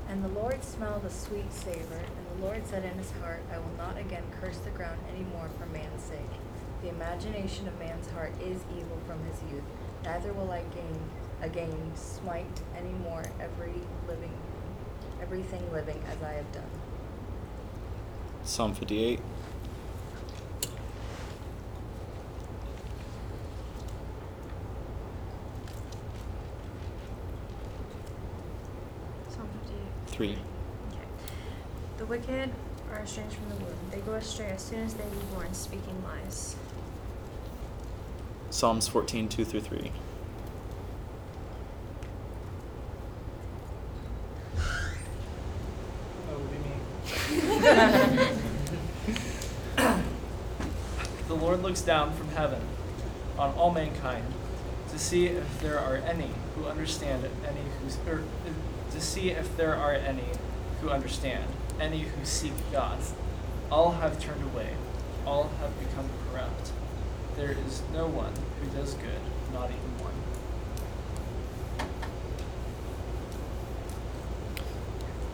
And 0.09 0.23
the 0.25 0.29
Lord 0.29 0.63
smelled 0.63 1.05
a 1.05 1.11
sweet 1.11 1.53
savor, 1.53 1.99
and 1.99 2.39
The 2.39 2.47
Lord 2.47 2.67
said 2.67 2.85
in 2.85 2.97
his 2.97 3.11
heart, 3.23 3.43
I 3.53 3.59
will 3.59 3.77
not 3.77 3.99
again 3.99 4.23
curse 4.41 4.59
the 4.59 4.71
ground 4.71 4.99
any 5.13 5.25
more 5.25 5.51
for 5.59 5.67
man's 5.67 6.03
sake. 6.03 6.19
The 6.83 6.89
imagination 6.89 7.67
of 7.67 7.79
man's 7.79 8.09
heart 8.11 8.33
is 8.41 8.63
evil 8.77 8.99
from 9.07 9.23
his 9.25 9.41
youth. 9.51 9.65
Neither 10.05 10.33
will 10.33 10.51
I 10.51 10.63
gain 10.75 10.99
again 11.41 11.93
smite 11.95 12.61
any 12.77 12.93
more 13.05 13.25
every 13.41 13.75
living 14.07 14.33
everything 15.21 15.63
living 15.73 16.03
as 16.09 16.23
I 16.23 16.33
have 16.33 16.51
done. 16.53 16.82
Psalm 18.45 18.75
58. 18.75 19.21
Psalm 29.31 29.49
58. 29.65 29.79
3. 30.07 30.29
Okay. 30.31 30.39
The 31.99 32.07
wicked 32.07 32.51
are 32.93 33.01
estranged 33.01 33.37
from 33.37 33.49
the 33.49 33.55
womb. 33.57 33.75
They 33.91 34.01
go 34.01 34.13
astray 34.15 34.51
as 34.51 34.63
soon 34.63 34.81
as 34.81 34.95
they 34.95 35.05
be 35.05 35.17
born, 35.35 35.55
speaking 35.55 36.03
lies. 36.05 36.57
Psalms 38.51 38.87
14, 38.89 39.29
2 39.29 39.45
through 39.45 39.61
3. 39.61 39.91
That 46.29 46.39
would 46.39 46.51
be 46.51 46.59
me. 46.59 46.75
the 51.29 51.35
Lord 51.35 51.63
looks 51.63 51.72
down 51.83 52.13
from 52.13 52.29
heaven 52.29 52.61
on 53.39 53.55
all 53.55 53.71
mankind 53.71 54.25
to 54.91 54.99
see 54.99 55.27
if 55.27 55.61
there 55.61 55.79
are 55.79 55.97
any 55.97 56.31
who 56.55 56.67
understand, 56.67 57.25
any 57.47 57.61
who 57.81 58.13
uh, 58.13 58.19
to 58.93 59.01
see 59.01 59.31
if 59.31 59.57
there 59.57 59.75
are 59.75 59.95
any 59.95 60.27
who 60.81 60.91
understand, 60.91 61.45
any 61.81 62.01
who 62.01 62.25
seek 62.25 62.53
God. 62.71 62.99
All 63.71 63.93
have 63.93 64.21
turned 64.21 64.45
away; 64.53 64.75
all 65.27 65.51
have 65.61 65.79
become 65.81 66.09
corrupt. 66.31 66.73
There 67.37 67.53
is 67.53 67.83
no 67.93 68.07
one 68.07 68.33
who 68.61 68.69
does 68.79 68.95
good, 68.95 69.21
not 69.55 69.71
even 69.71 69.99
one. 69.99 70.13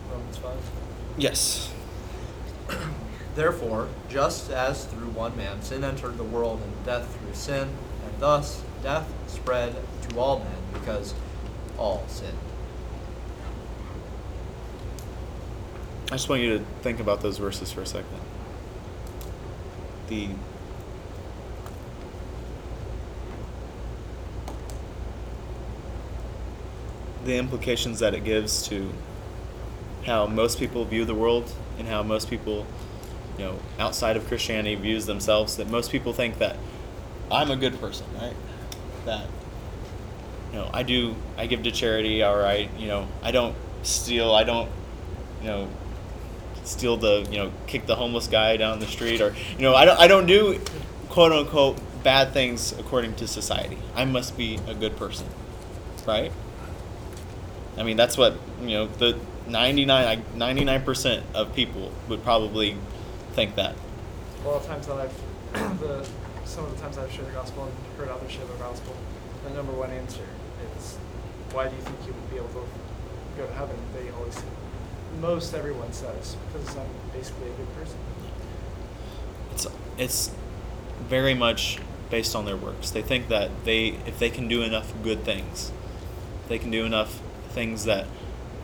Romans 0.09 0.37
5. 0.37 0.53
Yes. 1.17 1.68
Therefore, 3.39 3.87
just 4.09 4.51
as 4.51 4.83
through 4.83 5.11
one 5.11 5.37
man 5.37 5.61
sin 5.61 5.85
entered 5.85 6.17
the 6.17 6.25
world 6.25 6.61
and 6.61 6.85
death 6.85 7.15
through 7.15 7.33
sin, 7.33 7.69
and 8.03 8.19
thus 8.19 8.61
death 8.83 9.09
spread 9.27 9.77
to 10.09 10.19
all 10.19 10.39
men 10.39 10.57
because 10.73 11.13
all 11.77 12.03
sinned. 12.09 12.37
I 16.07 16.15
just 16.15 16.27
want 16.27 16.41
you 16.41 16.57
to 16.57 16.65
think 16.81 16.99
about 16.99 17.21
those 17.21 17.37
verses 17.37 17.71
for 17.71 17.79
a 17.81 17.85
second. 17.85 18.19
The 20.09 20.31
the 27.23 27.37
implications 27.37 27.99
that 27.99 28.13
it 28.13 28.25
gives 28.25 28.67
to 28.67 28.91
how 30.03 30.27
most 30.27 30.59
people 30.59 30.83
view 30.83 31.05
the 31.05 31.15
world 31.15 31.49
and 31.77 31.87
how 31.87 32.03
most 32.03 32.29
people, 32.29 32.67
you 33.39 33.45
know, 33.45 33.59
outside 33.79 34.17
of 34.17 34.27
Christianity 34.27 34.75
views 34.75 35.05
themselves. 35.05 35.55
That 35.57 35.69
most 35.69 35.91
people 35.91 36.11
think 36.11 36.39
that 36.39 36.57
I'm 37.31 37.49
a 37.49 37.55
good 37.55 37.79
person, 37.79 38.05
right? 38.19 38.35
That 39.05 39.25
you 40.51 40.59
know, 40.59 40.69
I 40.73 40.83
do, 40.83 41.15
I 41.37 41.47
give 41.47 41.63
to 41.63 41.71
charity, 41.71 42.21
or 42.21 42.45
I, 42.45 42.69
you 42.77 42.87
know, 42.87 43.07
I 43.23 43.31
don't 43.31 43.55
steal, 43.83 44.33
I 44.33 44.43
don't, 44.43 44.69
you 45.41 45.47
know, 45.47 45.69
steal 46.65 46.97
the, 46.97 47.27
you 47.31 47.37
know, 47.37 47.51
kick 47.65 47.85
the 47.85 47.95
homeless 47.95 48.27
guy 48.27 48.57
down 48.57 48.79
the 48.79 48.87
street, 48.87 49.21
or 49.21 49.33
you 49.55 49.61
know, 49.61 49.73
I 49.73 49.85
don't, 49.85 49.99
I 49.99 50.07
don't 50.07 50.25
do, 50.25 50.59
quote 51.07 51.31
unquote, 51.31 51.79
bad 52.03 52.33
things 52.33 52.73
according 52.73 53.15
to 53.15 53.27
society. 53.27 53.77
I 53.95 54.03
must 54.03 54.37
be 54.37 54.59
a 54.67 54.73
good 54.73 54.97
person, 54.97 55.27
right? 56.05 56.31
I 57.77 57.83
mean, 57.83 57.95
that's 57.95 58.17
what 58.17 58.35
you 58.61 58.71
know. 58.71 58.87
The 58.87 59.17
99 59.47 60.25
99 60.35 60.83
percent 60.83 61.25
of 61.33 61.55
people 61.55 61.91
would 62.07 62.23
probably 62.23 62.75
think 63.39 63.55
that. 63.55 63.73
A 64.43 64.47
lot 64.49 64.57
of 64.57 64.67
times 64.67 64.87
that 64.87 64.97
I've, 64.97 65.79
the, 65.79 66.05
some 66.43 66.65
of 66.65 66.75
the 66.75 66.81
times 66.81 66.97
I've 66.97 67.09
shared 67.09 67.27
the 67.27 67.31
gospel 67.31 67.63
and 67.63 67.73
heard 67.97 68.09
others 68.09 68.31
share 68.31 68.45
the 68.45 68.53
gospel, 68.55 68.93
the 69.45 69.51
number 69.51 69.71
one 69.71 69.91
answer 69.91 70.27
is, 70.75 70.97
why 71.53 71.69
do 71.69 71.75
you 71.75 71.81
think 71.81 71.97
you 72.05 72.13
would 72.13 72.29
be 72.29 72.35
able 72.35 72.49
to 72.49 72.67
go 73.37 73.47
to 73.47 73.53
heaven? 73.53 73.77
They 73.93 74.11
always, 74.11 74.35
say, 74.35 74.43
most 75.21 75.53
everyone 75.53 75.93
says, 75.93 76.35
because 76.51 76.75
I'm 76.75 76.87
basically 77.13 77.47
a 77.47 77.53
good 77.53 77.73
person. 77.75 77.97
It's 79.53 79.67
it's 79.97 80.31
very 81.07 81.33
much 81.33 81.79
based 82.09 82.35
on 82.35 82.45
their 82.45 82.57
works. 82.57 82.91
They 82.91 83.01
think 83.01 83.29
that 83.29 83.49
they 83.63 83.97
if 84.05 84.19
they 84.19 84.29
can 84.29 84.47
do 84.47 84.61
enough 84.63 84.91
good 85.01 85.23
things, 85.23 85.71
they 86.49 86.59
can 86.59 86.71
do 86.71 86.85
enough 86.85 87.21
things 87.49 87.85
that 87.85 88.05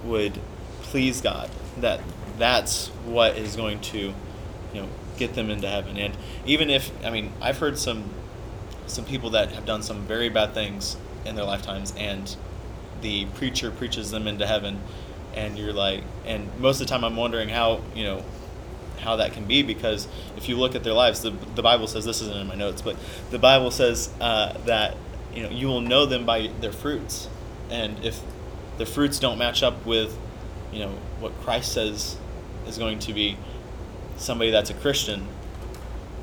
would 0.03 0.39
please 0.83 1.21
God, 1.21 1.49
that 1.77 2.01
that's 2.37 2.89
what 3.05 3.37
is 3.37 3.55
going 3.55 3.79
to, 3.79 4.13
you 4.75 4.81
know, 4.81 4.89
get 5.17 5.33
them 5.35 5.49
into 5.49 5.69
heaven. 5.69 5.97
And 5.97 6.15
even 6.45 6.69
if 6.69 6.91
I 7.05 7.09
mean, 7.09 7.31
I've 7.41 7.59
heard 7.59 7.77
some 7.77 8.03
some 8.87 9.05
people 9.05 9.29
that 9.31 9.53
have 9.53 9.65
done 9.65 9.81
some 9.81 10.01
very 10.01 10.29
bad 10.29 10.53
things 10.53 10.97
in 11.23 11.35
their 11.35 11.45
lifetimes 11.45 11.93
and 11.97 12.35
the 13.01 13.25
preacher 13.25 13.71
preaches 13.71 14.11
them 14.11 14.27
into 14.27 14.45
heaven 14.45 14.79
and 15.33 15.57
you're 15.57 15.73
like 15.73 16.03
and 16.25 16.47
most 16.59 16.79
of 16.79 16.87
the 16.87 16.91
time 16.91 17.03
I'm 17.03 17.15
wondering 17.15 17.49
how, 17.49 17.81
you 17.95 18.03
know, 18.03 18.23
how 18.99 19.15
that 19.15 19.33
can 19.33 19.45
be 19.45 19.63
because 19.63 20.07
if 20.35 20.49
you 20.49 20.57
look 20.57 20.75
at 20.75 20.83
their 20.83 20.93
lives, 20.93 21.21
the, 21.21 21.31
the 21.31 21.63
Bible 21.63 21.87
says 21.87 22.05
this 22.05 22.21
isn't 22.21 22.35
in 22.35 22.47
my 22.47 22.55
notes, 22.55 22.81
but 22.81 22.97
the 23.31 23.39
Bible 23.39 23.71
says 23.71 24.13
uh, 24.19 24.57
that 24.65 24.97
you 25.33 25.43
know 25.43 25.49
you 25.49 25.67
will 25.67 25.81
know 25.81 26.05
them 26.05 26.25
by 26.25 26.49
their 26.61 26.71
fruits, 26.71 27.27
and 27.69 28.03
if 28.03 28.21
the 28.77 28.85
fruits 28.85 29.19
don't 29.19 29.37
match 29.37 29.63
up 29.63 29.85
with 29.85 30.17
you 30.71 30.79
know 30.79 30.89
what 31.19 31.33
Christ 31.41 31.73
says 31.73 32.17
is 32.67 32.77
going 32.77 32.99
to 32.99 33.13
be 33.13 33.37
somebody 34.17 34.51
that's 34.51 34.69
a 34.69 34.73
Christian, 34.73 35.27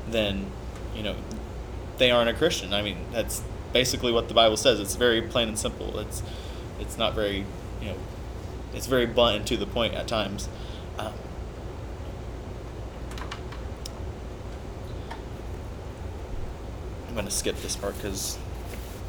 then 0.09 0.47
you 0.95 1.03
know 1.03 1.15
they 1.97 2.11
aren't 2.11 2.29
a 2.29 2.33
Christian. 2.33 2.73
I 2.73 2.81
mean 2.81 2.97
that's 3.11 3.43
basically 3.71 4.11
what 4.11 4.27
the 4.27 4.33
Bible 4.33 4.57
says. 4.57 4.79
It's 4.79 4.95
very 4.95 5.21
plain 5.21 5.47
and 5.47 5.57
simple. 5.57 5.99
It's 5.99 6.23
it's 6.79 6.97
not 6.97 7.13
very 7.13 7.45
you 7.81 7.87
know 7.87 7.95
it's 8.73 8.87
very 8.87 9.05
blunt 9.05 9.37
and 9.37 9.47
to 9.47 9.57
the 9.57 9.67
point 9.67 9.93
at 9.93 10.07
times. 10.07 10.49
Um, 10.97 11.13
I'm 17.13 17.17
going 17.17 17.27
to 17.27 17.31
skip 17.31 17.55
this 17.61 17.75
part 17.75 17.95
because 17.97 18.39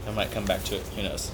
I 0.07 0.11
might 0.11 0.31
come 0.31 0.45
back 0.45 0.62
to 0.64 0.76
it. 0.76 0.83
Who 0.88 1.03
knows? 1.03 1.31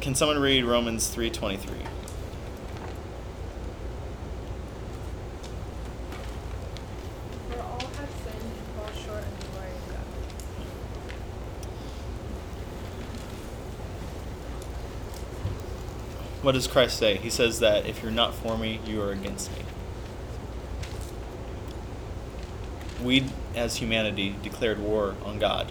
Can 0.00 0.14
someone 0.14 0.38
read 0.38 0.64
Romans 0.64 1.12
3:23? 1.12 1.60
For 7.48 7.60
all 7.60 7.80
have 7.80 8.10
sinned 8.22 8.40
and 8.40 8.66
fall 8.76 8.86
short 9.04 9.24
of 9.24 9.40
the 9.40 9.46
glory 9.48 9.72
of 9.72 9.88
God. 9.88 10.06
What 16.50 16.54
does 16.54 16.66
Christ 16.66 16.98
say? 16.98 17.16
He 17.16 17.30
says 17.30 17.60
that 17.60 17.86
if 17.86 18.02
you're 18.02 18.10
not 18.10 18.34
for 18.34 18.58
me, 18.58 18.80
you 18.84 19.00
are 19.02 19.12
against 19.12 19.52
me. 19.56 19.62
We, 23.00 23.26
as 23.54 23.76
humanity, 23.76 24.34
declared 24.42 24.80
war 24.80 25.14
on 25.24 25.38
God. 25.38 25.70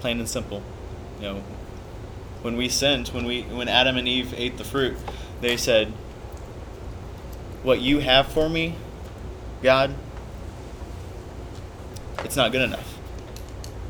Plain 0.00 0.18
and 0.18 0.26
simple. 0.26 0.62
You 1.18 1.22
know, 1.22 1.34
when 2.40 2.56
we 2.56 2.70
sinned, 2.70 3.08
when 3.08 3.26
we 3.26 3.42
when 3.42 3.68
Adam 3.68 3.98
and 3.98 4.08
Eve 4.08 4.32
ate 4.34 4.56
the 4.56 4.64
fruit, 4.64 4.96
they 5.42 5.58
said, 5.58 5.88
"What 7.62 7.82
you 7.82 7.98
have 7.98 8.28
for 8.28 8.48
me, 8.48 8.76
God, 9.62 9.92
it's 12.24 12.36
not 12.36 12.50
good 12.50 12.62
enough. 12.62 12.96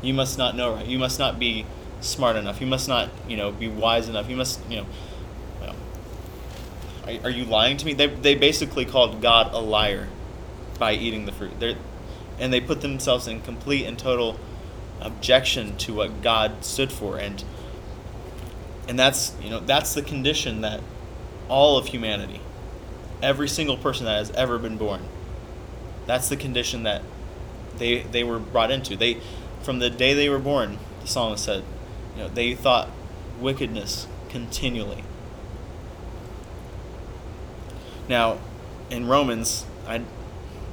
You 0.01 0.13
must 0.13 0.37
not 0.37 0.53
know 0.53 0.73
right. 0.73 0.85
You 0.85 0.99
must 0.99 1.17
not 1.17 1.39
be 1.39 1.65
smart 2.01 2.35
enough. 2.35 2.61
You 2.61 2.67
must 2.67 2.87
not, 2.87 3.09
you 3.27 3.37
know, 3.37 3.51
be 3.51 3.67
wise 3.67 4.09
enough. 4.09 4.29
You 4.29 4.35
must, 4.35 4.59
you 4.69 4.77
know, 4.77 4.85
well, 5.61 5.75
are, 7.05 7.25
are 7.25 7.29
you 7.29 7.45
lying 7.45 7.77
to 7.77 7.85
me? 7.85 7.93
They, 7.93 8.07
they 8.07 8.35
basically 8.35 8.85
called 8.85 9.21
God 9.21 9.53
a 9.53 9.59
liar 9.59 10.07
by 10.79 10.93
eating 10.93 11.25
the 11.25 11.31
fruit. 11.31 11.59
They're, 11.59 11.75
and 12.39 12.53
they 12.53 12.61
put 12.61 12.81
themselves 12.81 13.27
in 13.27 13.41
complete 13.41 13.85
and 13.85 13.97
total 13.97 14.39
objection 15.01 15.77
to 15.77 15.93
what 15.93 16.21
God 16.21 16.63
stood 16.63 16.91
for. 16.91 17.17
And 17.17 17.43
and 18.87 18.97
that's 18.97 19.33
you 19.41 19.49
know 19.49 19.59
that's 19.59 19.93
the 19.93 20.01
condition 20.01 20.61
that 20.61 20.81
all 21.49 21.77
of 21.77 21.87
humanity, 21.87 22.41
every 23.21 23.47
single 23.47 23.77
person 23.77 24.05
that 24.05 24.17
has 24.17 24.31
ever 24.31 24.57
been 24.57 24.77
born, 24.77 25.01
that's 26.05 26.29
the 26.29 26.37
condition 26.37 26.83
that 26.83 27.01
they 27.77 28.03
they 28.03 28.23
were 28.23 28.39
brought 28.39 28.71
into. 28.71 28.95
They 28.95 29.17
from 29.61 29.79
the 29.79 29.89
day 29.89 30.13
they 30.13 30.29
were 30.29 30.39
born, 30.39 30.77
the 31.01 31.07
psalmist 31.07 31.43
said, 31.43 31.63
you 32.17 32.23
know, 32.23 32.29
they 32.29 32.55
thought 32.55 32.89
wickedness 33.39 34.07
continually. 34.29 35.03
Now, 38.09 38.39
in 38.89 39.05
Romans, 39.05 39.65
I 39.87 40.01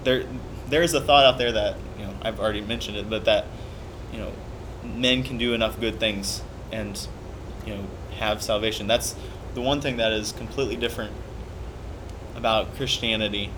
there 0.05 0.25
there 0.69 0.83
is 0.83 0.95
a 0.95 1.03
thought 1.03 1.27
out 1.27 1.37
there 1.37 1.53
that 1.53 1.77
you 1.99 2.07
know 2.07 2.15
I've 2.23 2.41
already 2.41 2.63
mentioned 2.63 2.97
it, 2.97 3.11
but 3.11 3.27
that 3.27 3.45
you 4.11 4.19
know 4.19 4.33
men 4.83 5.23
can 5.23 5.37
do 5.37 5.53
enough 5.53 5.79
good 5.79 6.01
things 6.01 6.43
and 6.73 7.07
you 7.67 7.75
know 7.75 7.87
have 8.17 8.43
salvation. 8.43 8.87
That's 8.87 9.15
the 9.53 9.61
one 9.61 9.83
thing 9.83 9.99
that 9.99 10.13
is 10.13 10.33
completely 10.33 10.77
different 10.77 11.13
about 12.35 12.75
Christianity 12.77 13.51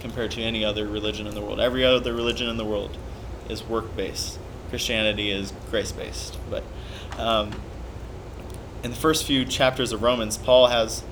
compared 0.00 0.32
to 0.32 0.42
any 0.42 0.64
other 0.64 0.88
religion 0.88 1.28
in 1.28 1.36
the 1.36 1.40
world. 1.40 1.60
Every 1.60 1.84
other 1.84 2.12
religion 2.12 2.48
in 2.48 2.56
the 2.56 2.64
world 2.64 2.98
is 3.48 3.62
work 3.62 3.96
based. 3.96 4.40
Christianity 4.70 5.30
is 5.30 5.52
grace 5.70 5.92
based. 5.92 6.36
But 6.50 6.64
um, 7.18 7.52
in 8.82 8.90
the 8.90 8.96
first 8.96 9.24
few 9.24 9.44
chapters 9.44 9.92
of 9.92 10.02
Romans, 10.02 10.38
Paul 10.38 10.68
has, 10.68 11.02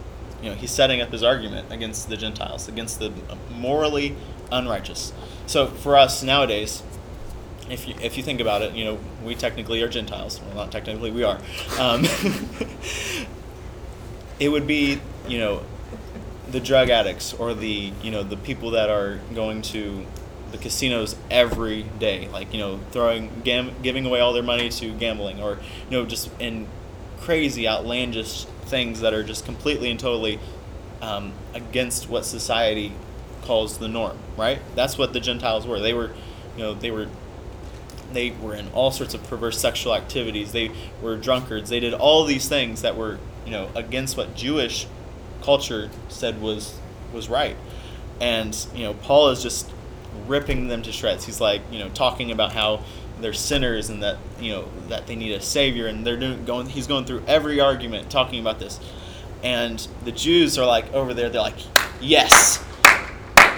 you 0.43 0.51
know, 0.51 0.55
he's 0.55 0.71
setting 0.71 1.01
up 1.01 1.11
his 1.11 1.23
argument 1.23 1.73
against 1.73 2.09
the 2.09 2.17
Gentiles, 2.17 2.69
against 2.69 2.99
the 2.99 3.13
morally 3.51 4.17
unrighteous. 4.53 5.13
So 5.47 5.67
for 5.67 5.97
us 5.97 6.23
nowadays, 6.23 6.83
if 7.71 7.89
you, 7.89 7.95
if 8.01 8.17
you 8.17 8.23
think 8.23 8.41
about 8.41 8.63
it, 8.63 8.75
you 8.75 8.85
know, 8.85 8.99
we 9.25 9.35
technically 9.35 9.83
are 9.83 9.89
Gentiles. 9.89 10.41
Well, 10.41 10.55
not 10.55 10.73
technically, 10.73 11.11
we 11.11 11.25
are. 11.25 11.39
Um, 11.79 12.05
it 14.39 14.51
would 14.51 14.67
be, 14.67 15.01
you 15.27 15.39
know, 15.39 15.63
the 16.51 16.61
drug 16.61 16.91
addicts 16.91 17.33
or 17.33 17.55
the, 17.55 17.93
you 18.03 18.11
know, 18.11 18.23
the 18.23 18.37
people 18.37 18.73
that 18.73 18.91
are 18.91 19.19
going 19.35 19.63
to 19.63 20.07
the 20.55 20.63
casinos 20.63 21.17
every 21.33 21.83
day, 21.99 22.29
like, 22.29 22.53
you 22.53 22.61
know, 22.61 22.79
throwing, 22.93 23.43
gam- 23.43 23.75
giving 23.83 24.07
away 24.07 24.21
all 24.21 24.33
their 24.33 24.43
money 24.43 24.69
to 24.69 24.93
gambling 24.93 25.43
or, 25.43 25.59
you 25.91 25.91
know, 25.91 26.07
just 26.07 26.31
in 26.39 26.69
crazy, 27.21 27.67
outlandish 27.67 28.45
things 28.67 29.01
that 29.01 29.13
are 29.13 29.25
just 29.25 29.45
completely 29.45 29.91
and 29.91 29.99
totally 29.99 30.39
um, 31.03 31.33
against 31.55 32.09
what 32.09 32.25
society 32.25 32.93
calls 33.43 33.79
the 33.79 33.89
norm, 33.89 34.17
right? 34.37 34.61
That's 34.77 34.97
what 34.97 35.13
the 35.13 35.19
Gentiles 35.19 35.67
were. 35.67 35.81
They 35.81 35.93
were, 35.93 36.13
you 36.57 36.63
know, 36.63 36.75
they 36.75 36.93
were 36.93 37.09
they 38.13 38.31
were 38.31 38.55
in 38.55 38.69
all 38.69 38.93
sorts 38.93 39.13
of 39.13 39.25
perverse 39.25 39.59
sexual 39.59 39.93
activities. 39.93 40.53
They 40.53 40.71
were 41.03 41.17
drunkards. 41.17 41.69
They 41.69 41.81
did 41.81 41.95
all 41.95 42.25
these 42.25 42.49
things 42.49 42.83
that 42.83 42.97
were, 42.97 43.19
you 43.45 43.51
know, 43.51 43.71
against 43.75 44.17
what 44.17 44.37
Jewish 44.37 44.87
culture 45.43 45.91
said 46.09 46.41
was 46.41 46.79
was 47.13 47.29
right. 47.29 47.57
And, 48.21 48.57
you 48.73 48.85
know, 48.85 48.95
Paul 48.95 49.31
is 49.31 49.43
just 49.43 49.69
ripping 50.27 50.69
them 50.69 50.83
to 50.83 50.93
shreds. 50.93 51.25
He's 51.25 51.41
like, 51.41 51.63
you 51.71 51.79
know, 51.79 51.89
talking 51.91 52.31
about 52.31 52.53
how 52.53 52.83
they're 53.21 53.33
sinners 53.33 53.91
and 53.91 54.03
that, 54.03 54.19
you 54.41 54.53
know, 54.53 54.69
that 54.89 55.07
they 55.07 55.17
need 55.17 55.33
a 55.33 55.41
savior 55.41 55.87
and 55.87 56.07
they're 56.07 56.17
doing 56.17 56.45
going 56.45 56.67
he's 56.67 56.87
going 56.87 57.05
through 57.05 57.23
every 57.27 57.61
argument 57.61 58.11
talking 58.11 58.41
about 58.41 58.59
this. 58.59 58.81
And 59.43 59.87
the 60.05 60.13
Jews 60.13 60.59
are 60.59 60.67
like 60.67 60.93
over 60.93 61.15
there, 61.15 61.29
they're 61.29 61.41
like, 61.41 61.55
Yes. 62.01 62.63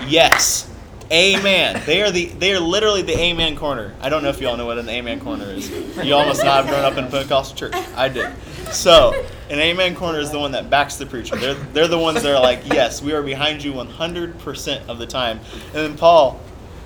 Yes. 0.06 0.70
Amen. 1.10 1.80
They 1.86 2.02
are 2.02 2.10
the 2.10 2.26
they 2.26 2.52
are 2.52 2.60
literally 2.60 3.02
the 3.02 3.16
Amen 3.16 3.56
corner. 3.56 3.94
I 4.00 4.08
don't 4.08 4.22
know 4.22 4.28
if 4.28 4.40
you 4.40 4.48
all 4.48 4.56
know 4.56 4.66
what 4.66 4.78
an 4.78 4.88
Amen 4.88 5.20
corner 5.20 5.44
is. 5.44 5.70
You 6.04 6.14
almost 6.14 6.44
not 6.44 6.64
have 6.64 6.66
grown 6.66 6.84
up 6.84 6.96
in 6.96 7.08
Pentecostal 7.08 7.56
church. 7.56 7.74
I 7.94 8.08
did. 8.08 8.32
So 8.72 9.12
an 9.48 9.60
Amen 9.60 9.94
corner 9.94 10.18
is 10.18 10.32
the 10.32 10.38
one 10.40 10.50
that 10.52 10.68
backs 10.68 10.96
the 10.96 11.06
preacher. 11.06 11.36
They're 11.36 11.54
they're 11.54 11.88
the 11.88 11.98
ones 11.98 12.22
that 12.22 12.34
are 12.34 12.42
like, 12.42 12.66
yes, 12.66 13.02
we 13.02 13.12
are 13.12 13.22
behind 13.22 13.62
you 13.62 13.72
100 13.72 14.38
percent 14.40 14.88
of 14.88 14.98
the 14.98 15.06
time. 15.06 15.38
And 15.66 15.74
then 15.74 15.96
Paul, 15.96 16.40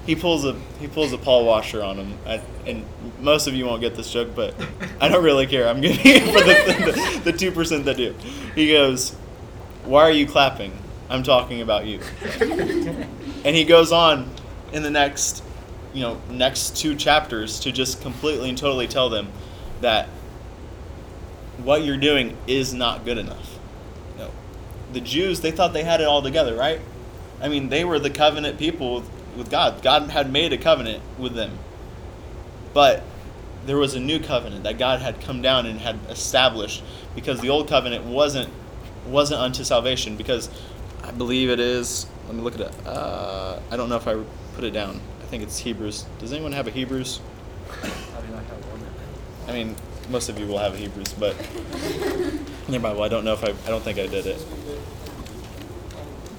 he 0.07 0.17
pulls 0.17 0.45
a 0.45 0.55
he 0.81 0.89
pulls 0.89 1.13
a 1.13 1.19
Paul 1.19 1.45
washer 1.45 1.83
on 1.83 1.97
him. 1.97 2.19
I, 2.27 2.41
and 2.67 2.85
most 3.21 3.47
of 3.47 3.55
you 3.55 3.67
won't 3.67 3.81
get 3.81 3.97
this 3.97 4.11
joke, 4.13 4.35
but 4.35 4.55
I 5.01 5.09
don't 5.09 5.25
really 5.25 5.47
care. 5.47 5.69
I'm 5.69 5.81
giving 5.81 6.01
it 6.03 6.23
for 6.23 6.41
the 7.25 7.31
the 7.31 7.37
two 7.37 7.51
percent 7.51 7.85
that 7.85 7.97
do. 7.97 8.15
He 8.55 8.71
goes, 8.73 9.11
"Why 9.85 10.03
are 10.03 10.11
you 10.11 10.27
clapping? 10.27 10.73
I'm 11.09 11.23
talking 11.23 11.61
about 11.61 11.87
you." 11.87 12.01
and 13.45 13.57
he 13.57 13.65
goes 13.65 13.93
on 13.93 14.31
in 14.73 14.83
the 14.83 14.91
next 14.91 15.43
you 15.93 16.03
know 16.03 16.21
next 16.31 16.77
two 16.77 16.95
chapters 16.95 17.61
to 17.61 17.73
just 17.73 18.01
completely 18.01 18.49
and 18.49 18.59
totally 18.59 18.87
tell 18.87 19.11
them 19.11 19.29
that 19.81 20.07
what 21.59 21.85
you're 21.85 21.97
doing 21.97 22.37
is 22.47 22.73
not 22.73 23.05
good 23.05 23.19
enough 23.19 23.59
you 24.15 24.25
know, 24.25 24.31
the 24.93 25.01
jews 25.01 25.41
they 25.41 25.51
thought 25.51 25.73
they 25.73 25.83
had 25.83 26.01
it 26.01 26.07
all 26.07 26.23
together 26.23 26.55
right 26.55 26.81
i 27.41 27.49
mean 27.49 27.69
they 27.69 27.85
were 27.85 27.99
the 27.99 28.11
covenant 28.11 28.59
people 28.59 29.03
with, 29.37 29.51
god 29.51 29.83
god 29.83 30.11
had 30.11 30.31
made 30.31 30.53
a 30.53 30.59
covenant 30.59 31.03
with 31.19 31.35
them 31.35 31.59
but 32.73 33.03
there 33.67 33.77
was 33.77 33.95
a 33.95 34.01
new 34.01 34.19
covenant 34.19 34.65
that 34.65 34.79
god 34.79 35.01
had 35.01 35.21
come 35.21 35.43
down 35.43 35.67
and 35.67 35.81
had 35.81 35.99
established 36.09 36.83
because 37.15 37.41
the 37.41 37.49
old 37.49 37.69
covenant 37.69 38.05
wasn't 38.05 38.51
wasn't 39.07 39.41
unto 39.41 39.65
salvation 39.65 40.17
because 40.17 40.49
i 41.03 41.11
believe 41.11 41.51
it 41.51 41.61
is 41.61 42.07
let 42.31 42.37
me 42.37 42.43
look 42.45 42.55
at 42.55 42.61
it. 42.61 42.87
Uh, 42.87 43.59
I 43.73 43.77
don't 43.77 43.89
know 43.89 43.97
if 43.97 44.07
I 44.07 44.15
put 44.55 44.63
it 44.63 44.71
down. 44.71 45.01
I 45.21 45.25
think 45.25 45.43
it's 45.43 45.59
Hebrews. 45.59 46.07
Does 46.21 46.33
anyone 46.33 46.53
have 46.53 46.69
a 46.69 46.71
Hebrews? 46.71 47.19
I 49.49 49.53
mean, 49.53 49.75
most 50.11 50.29
of 50.29 50.39
you 50.39 50.47
will 50.47 50.59
have 50.59 50.75
a 50.75 50.77
Hebrews, 50.77 51.13
but 51.15 51.35
in 52.69 52.75
your 52.75 52.81
Bible, 52.81 53.03
I 53.03 53.09
don't 53.09 53.25
know 53.25 53.33
if 53.33 53.43
I. 53.43 53.49
I 53.49 53.69
don't 53.69 53.83
think 53.83 53.99
I 53.99 54.07
did 54.07 54.27
it. 54.27 54.47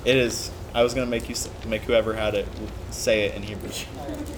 It 0.06 0.16
is. 0.16 0.50
I 0.74 0.84
was 0.84 0.94
gonna 0.94 1.08
make 1.08 1.30
you 1.30 1.36
make 1.68 1.84
whoever 1.84 2.14
had 2.14 2.36
it 2.36 2.48
say 2.92 3.26
it 3.26 3.36
in 3.36 3.44
Hebrew. 3.44 3.72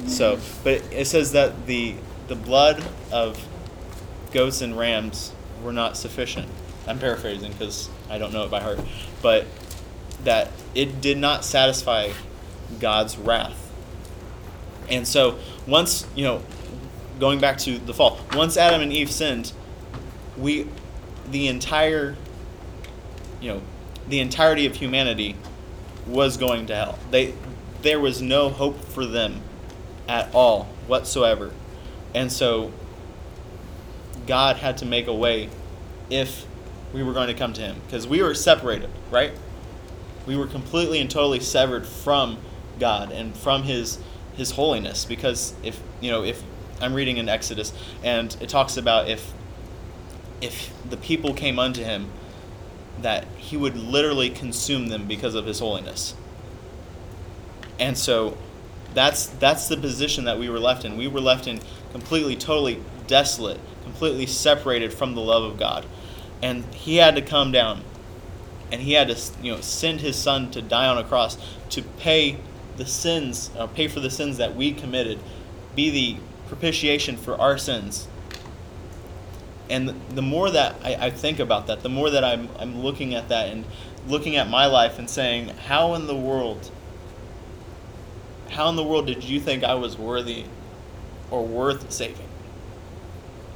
So, 0.08 0.39
but 0.63 0.82
it 0.91 1.08
says 1.08 1.32
that 1.34 1.67
the 1.67 1.96
the 2.28 2.36
blood 2.36 2.84
of 3.12 3.46
goats 4.32 4.62
and 4.62 4.78
rams 4.78 5.34
were 5.63 5.74
not 5.74 5.98
sufficient. 5.98 6.48
I'm 6.88 7.00
paraphrasing 7.00 7.52
because 7.52 7.89
I 8.10 8.17
don't 8.17 8.34
know 8.34 8.43
it 8.43 8.52
by 8.52 8.62
heart, 8.62 8.80
but 9.22 9.46
that 10.24 10.52
it 10.74 11.02
did 11.02 11.17
not 11.17 11.46
satisfy 11.46 12.12
God's 12.80 13.17
wrath. 13.17 13.60
And 14.89 15.08
so 15.08 15.39
once, 15.67 16.08
you 16.15 16.24
know, 16.24 16.41
going 17.19 17.39
back 17.39 17.58
to 17.60 17.78
the 17.78 17.93
fall, 17.93 18.19
once 18.34 18.58
Adam 18.58 18.82
and 18.82 18.91
Eve 18.91 19.12
sinned, 19.12 19.54
we 20.38 20.67
the 21.30 21.48
entire 21.48 22.15
you 23.43 23.50
know, 23.50 23.62
the 24.08 24.19
entirety 24.22 24.65
of 24.65 24.76
humanity 24.76 25.36
was 26.07 26.37
going 26.37 26.67
to 26.67 26.75
hell. 26.75 26.99
They 27.11 27.33
there 27.81 27.99
was 27.99 28.21
no 28.21 28.49
hope 28.49 28.79
for 28.83 29.05
them 29.05 29.41
at 30.07 30.33
all 30.33 30.65
whatsoever. 30.87 31.51
And 32.15 32.31
so 32.31 32.71
God 34.25 34.57
had 34.57 34.77
to 34.77 34.85
make 34.85 35.07
a 35.07 35.13
way 35.13 35.49
if 36.09 36.45
we 36.93 37.03
were 37.03 37.13
going 37.13 37.27
to 37.27 37.33
come 37.33 37.53
to 37.53 37.61
him 37.61 37.81
because 37.85 38.07
we 38.07 38.21
were 38.21 38.33
separated, 38.33 38.89
right? 39.09 39.33
we 40.25 40.35
were 40.35 40.47
completely 40.47 40.99
and 40.99 41.09
totally 41.09 41.39
severed 41.39 41.85
from 41.85 42.37
God 42.79 43.11
and 43.11 43.35
from 43.35 43.63
his 43.63 43.99
his 44.35 44.51
holiness 44.51 45.05
because 45.05 45.53
if 45.63 45.81
you 46.01 46.09
know 46.09 46.23
if 46.23 46.43
I'm 46.81 46.93
reading 46.93 47.17
in 47.17 47.29
Exodus 47.29 47.71
and 48.03 48.35
it 48.41 48.49
talks 48.49 48.77
about 48.77 49.07
if 49.07 49.33
if 50.41 50.73
the 50.89 50.97
people 50.97 51.33
came 51.33 51.59
unto 51.59 51.83
him 51.83 52.09
that 53.03 53.25
he 53.37 53.55
would 53.55 53.77
literally 53.77 54.29
consume 54.29 54.87
them 54.87 55.07
because 55.07 55.35
of 55.35 55.45
his 55.45 55.59
holiness. 55.59 56.15
And 57.79 57.97
so 57.97 58.37
that's 58.93 59.27
that's 59.27 59.67
the 59.67 59.77
position 59.77 60.25
that 60.25 60.39
we 60.39 60.49
were 60.49 60.59
left 60.59 60.85
in. 60.85 60.97
We 60.97 61.07
were 61.07 61.21
left 61.21 61.47
in 61.47 61.59
completely 61.91 62.35
totally 62.35 62.81
desolate, 63.07 63.59
completely 63.83 64.25
separated 64.25 64.93
from 64.93 65.15
the 65.15 65.21
love 65.21 65.43
of 65.43 65.57
God. 65.57 65.85
And 66.41 66.65
he 66.73 66.97
had 66.97 67.15
to 67.15 67.21
come 67.21 67.51
down 67.51 67.83
and 68.73 68.81
he 68.81 68.93
had 68.93 69.07
to 69.07 69.17
you 69.41 69.53
know 69.53 69.61
send 69.61 70.01
his 70.01 70.15
son 70.15 70.49
to 70.49 70.61
die 70.61 70.87
on 70.87 70.97
a 70.97 71.03
cross 71.03 71.37
to 71.69 71.83
pay 71.83 72.37
the 72.77 72.85
sins 72.85 73.51
uh, 73.55 73.67
pay 73.67 73.87
for 73.87 73.99
the 73.99 74.09
sins 74.09 74.37
that 74.37 74.55
we 74.55 74.73
committed 74.73 75.19
be 75.75 75.91
the 75.91 76.17
propitiation 76.47 77.15
for 77.15 77.39
our 77.39 77.55
sins 77.55 78.07
and 79.69 79.89
the 80.10 80.21
more 80.21 80.49
that 80.52 80.76
I, 80.84 80.95
I 80.95 81.10
think 81.10 81.39
about 81.39 81.67
that 81.67 81.84
the 81.84 81.89
more 81.89 82.10
that 82.10 82.23
I'm, 82.23 82.49
I'm 82.60 82.82
looking 82.82 83.15
at 83.15 83.30
that 83.30 83.49
and 83.49 83.65
looking 84.08 84.36
at 84.36 84.49
my 84.49 84.65
life 84.65 84.99
and 84.99 85.10
saying 85.10 85.49
how 85.49 85.93
in 85.93 86.08
the 86.08 86.15
world 86.15 86.69
how 88.49 88.69
in 88.69 88.76
the 88.76 88.84
world 88.84 89.08
did 89.08 89.23
you 89.23 89.39
think 89.39 89.63
i 89.63 89.73
was 89.73 89.97
worthy 89.97 90.45
or 91.32 91.43
worth 91.45 91.91
saving? 91.91 92.28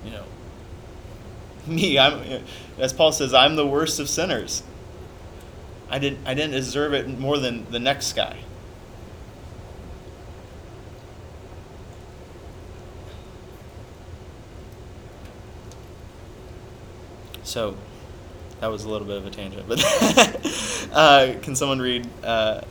You 0.04 0.12
know? 0.12 0.24
Me 1.67 2.00
i'm 2.00 2.43
as 2.80 2.93
paul 2.93 3.12
says 3.12 3.34
i'm 3.34 3.56
the 3.56 3.67
worst 3.67 4.00
of 4.00 4.10
sinners. 4.10 4.63
I 5.89 6.00
didn't 6.00 6.20
I 6.26 6.34
didn't 6.34 6.52
deserve 6.52 6.93
it 6.93 7.08
more 7.08 7.38
than 7.38 7.70
the 7.72 7.80
next 7.80 8.13
guy. 8.13 8.38
So 17.47 17.75
that 18.60 18.67
was 18.67 18.83
a 18.83 18.89
little 18.89 19.07
bit 19.07 19.15
of 19.15 19.25
a 19.25 19.29
tangent, 19.29 19.69
but 19.69 19.79
uh, 20.91 21.33
can 21.41 21.55
someone 21.55 21.79
read? 21.79 22.05
Uh, 22.21 22.62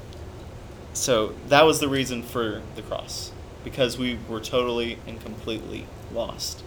so 0.93 1.33
that 1.49 1.65
was 1.65 1.81
the 1.81 1.89
reason 1.89 2.23
for 2.23 2.61
the 2.75 2.83
cross, 2.83 3.33
because 3.65 3.97
we 3.97 4.19
were 4.29 4.39
totally 4.39 4.99
and 5.07 5.19
completely 5.19 5.87
lost, 6.13 6.63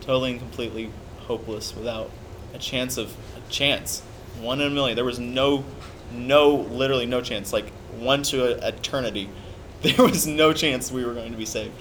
totally 0.00 0.32
and 0.32 0.40
completely 0.40 0.90
hopeless, 1.20 1.76
without 1.76 2.10
a 2.52 2.58
chance 2.58 2.96
of 2.96 3.16
a 3.36 3.50
chance 3.52 4.00
one 4.40 4.60
in 4.60 4.66
a 4.66 4.70
million. 4.70 4.96
There 4.96 5.04
was 5.04 5.20
no 5.20 5.64
no, 6.12 6.56
literally 6.56 7.06
no 7.06 7.20
chance. 7.20 7.52
Like 7.52 7.70
one 8.00 8.24
to 8.24 8.64
a, 8.64 8.68
eternity, 8.68 9.30
there 9.82 10.04
was 10.04 10.26
no 10.26 10.52
chance 10.52 10.90
we 10.90 11.04
were 11.04 11.14
going 11.14 11.30
to 11.30 11.38
be 11.38 11.46
saved 11.46 11.80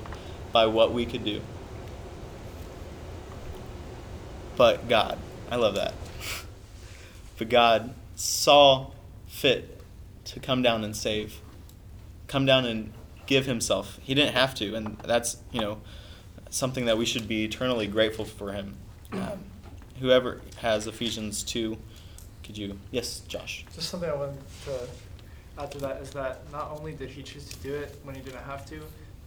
by 0.51 0.67
what 0.67 0.93
we 0.93 1.07
could 1.07 1.25
do. 1.25 1.41
But 4.55 4.87
God, 4.87 5.17
I 5.51 5.55
love 5.57 5.75
that. 5.75 5.93
But 7.37 7.49
God 7.49 7.93
saw 8.15 8.91
fit 9.27 9.81
to 10.25 10.39
come 10.39 10.61
down 10.61 10.83
and 10.83 10.95
save, 10.95 11.39
come 12.27 12.45
down 12.45 12.65
and 12.65 12.93
give 13.25 13.45
Himself. 13.45 13.99
He 14.01 14.13
didn't 14.13 14.33
have 14.33 14.55
to, 14.55 14.75
and 14.75 14.97
that's 14.99 15.37
you 15.51 15.59
know 15.61 15.79
something 16.49 16.85
that 16.85 16.97
we 16.97 17.05
should 17.05 17.27
be 17.27 17.43
eternally 17.43 17.87
grateful 17.87 18.23
for 18.25 18.53
Him. 18.53 18.77
Um, 19.11 19.39
whoever 19.99 20.41
has 20.57 20.87
Ephesians 20.87 21.43
two, 21.43 21.77
could 22.43 22.57
you? 22.57 22.79
Yes, 22.91 23.19
Josh. 23.27 23.65
Just 23.75 23.89
something 23.89 24.09
I 24.09 24.13
wanted 24.15 24.37
to 24.65 24.87
add 25.61 25.71
to 25.71 25.77
that 25.79 26.01
is 26.01 26.11
that 26.11 26.49
not 26.51 26.71
only 26.77 26.93
did 26.93 27.09
he 27.09 27.23
choose 27.23 27.47
to 27.49 27.57
do 27.57 27.73
it 27.73 27.97
when 28.03 28.15
he 28.15 28.21
didn't 28.21 28.43
have 28.43 28.65
to, 28.67 28.79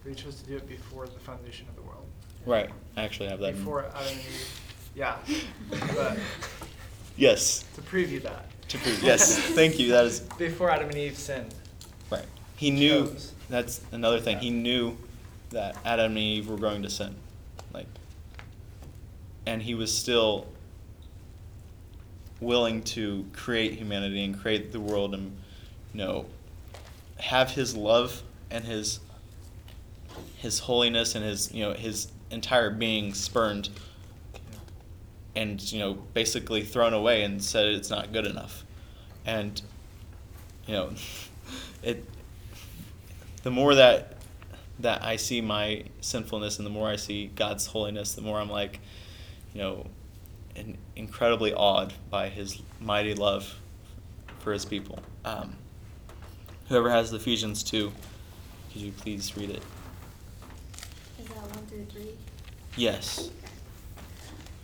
but 0.02 0.08
he 0.10 0.14
chose 0.14 0.36
to 0.42 0.46
do 0.46 0.56
it 0.56 0.68
before 0.68 1.06
the 1.06 1.18
foundation 1.20 1.66
of 1.68 1.76
the 1.76 1.82
world. 1.82 2.06
Right. 2.46 2.70
I 2.96 3.02
actually 3.02 3.28
have 3.28 3.40
that. 3.40 3.50
in- 3.50 3.56
Before 3.56 3.84
Adam 3.86 4.08
and 4.08 4.18
Eve. 4.20 4.60
Yeah. 4.98 5.16
But 5.70 6.18
Yes. 7.16 7.64
to 7.76 7.82
preview 7.82 8.20
that. 8.22 8.46
To 8.70 8.78
prove. 8.78 9.00
Yes. 9.02 9.38
Thank 9.38 9.78
you. 9.78 9.92
That 9.92 10.04
is 10.06 10.20
Before 10.36 10.70
Adam 10.70 10.88
and 10.88 10.98
Eve 10.98 11.16
sinned. 11.16 11.54
right. 12.10 12.24
He 12.56 12.72
knew. 12.72 13.06
Chose. 13.06 13.32
That's 13.48 13.80
another 13.92 14.18
thing. 14.20 14.36
Yeah. 14.36 14.42
He 14.42 14.50
knew 14.50 14.96
that 15.50 15.76
Adam 15.84 16.10
and 16.12 16.18
Eve 16.18 16.48
were 16.48 16.56
going 16.58 16.82
to 16.82 16.90
sin, 16.90 17.14
like, 17.72 17.86
and 19.46 19.62
he 19.62 19.74
was 19.74 19.96
still 19.96 20.48
willing 22.40 22.82
to 22.82 23.24
create 23.32 23.74
humanity 23.74 24.22
and 24.24 24.38
create 24.38 24.70
the 24.72 24.80
world 24.80 25.14
and 25.14 25.36
you 25.92 25.98
know 25.98 26.26
have 27.18 27.50
his 27.52 27.74
love 27.74 28.22
and 28.50 28.64
his 28.64 29.00
his 30.36 30.60
holiness 30.60 31.14
and 31.16 31.24
his 31.24 31.50
you 31.52 31.64
know 31.64 31.72
his 31.72 32.08
entire 32.30 32.70
being 32.70 33.12
spurned 33.14 33.70
and 35.38 35.72
you 35.72 35.78
know 35.78 35.94
basically 36.14 36.64
thrown 36.64 36.92
away 36.92 37.22
and 37.22 37.42
said 37.42 37.66
it's 37.66 37.90
not 37.90 38.12
good 38.12 38.26
enough. 38.26 38.64
And 39.24 39.62
you 40.66 40.74
know 40.74 40.92
it 41.82 42.04
the 43.44 43.50
more 43.50 43.74
that 43.76 44.16
that 44.80 45.04
I 45.04 45.16
see 45.16 45.40
my 45.40 45.84
sinfulness 46.00 46.58
and 46.58 46.66
the 46.66 46.70
more 46.70 46.88
I 46.88 46.96
see 46.96 47.28
God's 47.36 47.66
holiness 47.66 48.14
the 48.14 48.20
more 48.20 48.40
I'm 48.40 48.50
like 48.50 48.80
you 49.54 49.60
know 49.60 49.86
in, 50.56 50.76
incredibly 50.96 51.54
awed 51.54 51.94
by 52.10 52.28
his 52.28 52.60
mighty 52.80 53.14
love 53.14 53.54
for 54.40 54.52
his 54.52 54.64
people. 54.64 54.98
Um, 55.24 55.56
whoever 56.68 56.90
has 56.90 57.12
the 57.12 57.16
Ephesians 57.16 57.62
2 57.62 57.92
could 58.72 58.82
you 58.82 58.92
please 58.92 59.36
read 59.36 59.50
it? 59.50 59.62
Is 61.20 61.28
that 61.28 61.36
one 61.36 61.66
through 61.66 61.84
three? 61.84 62.10
yes 62.76 63.30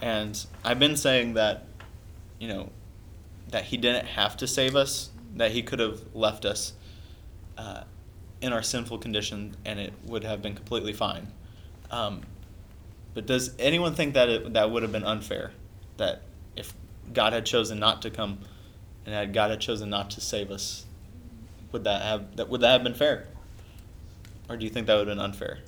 And 0.00 0.44
I've 0.64 0.78
been 0.78 0.96
saying 0.96 1.34
that, 1.34 1.66
you 2.38 2.48
know, 2.48 2.70
that 3.50 3.64
He 3.64 3.76
didn't 3.76 4.06
have 4.06 4.36
to 4.38 4.46
save 4.46 4.76
us, 4.76 5.10
that 5.36 5.52
He 5.52 5.62
could 5.62 5.78
have 5.78 6.00
left 6.14 6.44
us 6.44 6.72
uh, 7.56 7.82
in 8.40 8.52
our 8.52 8.62
sinful 8.62 8.98
condition 8.98 9.56
and 9.64 9.78
it 9.78 9.92
would 10.04 10.24
have 10.24 10.42
been 10.42 10.54
completely 10.54 10.92
fine. 10.92 11.28
Um, 11.90 12.22
but 13.14 13.26
does 13.26 13.54
anyone 13.58 13.94
think 13.94 14.14
that 14.14 14.28
it, 14.28 14.52
that 14.52 14.70
would 14.70 14.82
have 14.82 14.92
been 14.92 15.04
unfair? 15.04 15.52
That 15.96 16.22
if 16.54 16.74
God 17.12 17.32
had 17.32 17.46
chosen 17.46 17.78
not 17.78 18.02
to 18.02 18.10
come 18.10 18.38
and 19.06 19.14
had 19.14 19.32
God 19.32 19.50
had 19.50 19.60
chosen 19.60 19.88
not 19.88 20.10
to 20.10 20.20
save 20.20 20.50
us, 20.50 20.84
would 21.72 21.84
that 21.84 22.02
have 22.02 22.36
that 22.36 22.48
would 22.48 22.60
that 22.60 22.72
have 22.72 22.84
been 22.84 22.94
fair? 22.94 23.26
Or 24.48 24.56
do 24.56 24.64
you 24.64 24.70
think 24.70 24.86
that 24.86 24.94
would 24.96 25.08
have 25.08 25.16
been 25.16 25.24
unfair? 25.24 25.58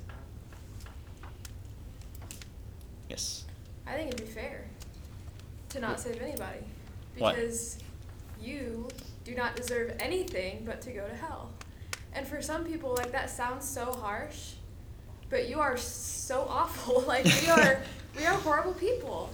Yes. 3.08 3.38
I 3.88 3.96
think 3.96 4.12
it'd 4.12 4.27
be 4.27 4.31
fair 4.31 4.64
to 5.70 5.81
not 5.81 5.98
save 6.01 6.20
anybody 6.20 6.59
Why? 7.16 7.35
because 7.35 7.79
you 8.40 8.88
do 9.24 9.35
not 9.35 9.57
deserve 9.57 9.94
anything 9.98 10.62
but 10.64 10.81
to 10.83 10.92
go 10.92 11.07
to 11.07 11.14
hell. 11.14 11.51
And 12.12 12.27
for 12.27 12.42
some 12.42 12.64
people, 12.64 12.94
like 12.94 13.12
that 13.12 13.31
sounds 13.31 13.68
so 13.68 13.92
harsh, 13.92 14.53
but 15.31 15.48
you 15.48 15.61
are 15.61 15.77
so 15.77 16.46
awful. 16.48 17.01
like 17.07 17.24
we 17.24 17.48
are, 17.48 17.83
we 18.16 18.27
are 18.27 18.35
horrible 18.35 18.74
people. 18.74 19.31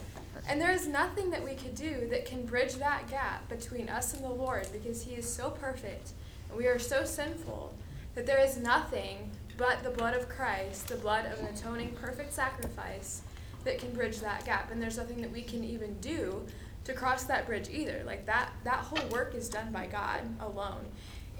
And 0.47 0.61
there 0.61 0.73
is 0.73 0.87
nothing 0.87 1.31
that 1.31 1.43
we 1.43 1.55
could 1.55 1.75
do 1.75 2.07
that 2.11 2.27
can 2.27 2.45
bridge 2.45 2.75
that 2.75 3.09
gap 3.09 3.49
between 3.49 3.89
us 3.89 4.13
and 4.13 4.23
the 4.23 4.29
Lord 4.29 4.67
because 4.73 5.03
He 5.03 5.15
is 5.15 5.29
so 5.29 5.51
perfect 5.51 6.11
and 6.49 6.59
we 6.59 6.67
are 6.67 6.79
so 6.79 7.05
sinful 7.05 7.75
that 8.15 8.27
there 8.27 8.45
is 8.45 8.57
nothing 8.59 9.31
but 9.57 9.83
the 9.83 9.91
blood 9.91 10.15
of 10.15 10.29
Christ, 10.29 10.89
the 10.89 10.97
blood 10.97 11.27
of 11.27 11.41
an 11.41 11.47
atoning, 11.47 11.97
perfect 12.01 12.33
sacrifice 12.33 13.23
that 13.65 13.79
can 13.79 13.91
bridge 13.93 14.21
that 14.21 14.45
gap. 14.45 14.71
And 14.71 14.81
there's 14.81 14.97
nothing 14.97 15.21
that 15.23 15.31
we 15.31 15.43
can 15.43 15.65
even 15.65 15.95
do 16.01 16.45
to 16.85 16.93
cross 16.93 17.25
that 17.25 17.47
bridge 17.47 17.69
either. 17.71 18.03
Like 18.07 18.27
that, 18.27 18.51
that 18.65 18.79
whole 18.79 19.09
work 19.09 19.35
is 19.35 19.49
done 19.49 19.73
by 19.73 19.87
God 19.87 20.21
alone. 20.41 20.85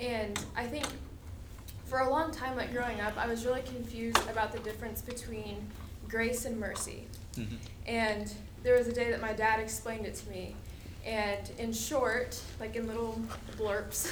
And 0.01 0.39
I 0.57 0.65
think 0.65 0.87
for 1.85 2.01
a 2.01 2.11
long 2.11 2.33
time, 2.33 2.57
like 2.57 2.73
growing 2.73 3.01
up, 3.01 3.17
I 3.17 3.27
was 3.27 3.45
really 3.45 3.63
confused 3.63 4.29
about 4.29 4.53
the 4.53 4.59
difference 4.61 5.03
between 5.03 5.67
grace 6.09 6.45
and 6.45 6.59
mercy. 6.59 7.07
Mm-hmm. 7.37 7.57
And 7.87 8.33
there 8.63 8.77
was 8.77 8.89
a 8.89 8.93
day 8.93 9.11
that 9.11 9.21
my 9.21 9.33
dad 9.33 9.61
explained 9.61 10.07
it 10.07 10.15
to 10.17 10.31
me. 10.31 10.57
And 11.05 11.51
in 11.59 11.73
short, 11.73 12.41
like 12.59 12.77
in 12.77 12.87
little 12.87 13.21
blurps, 13.59 14.09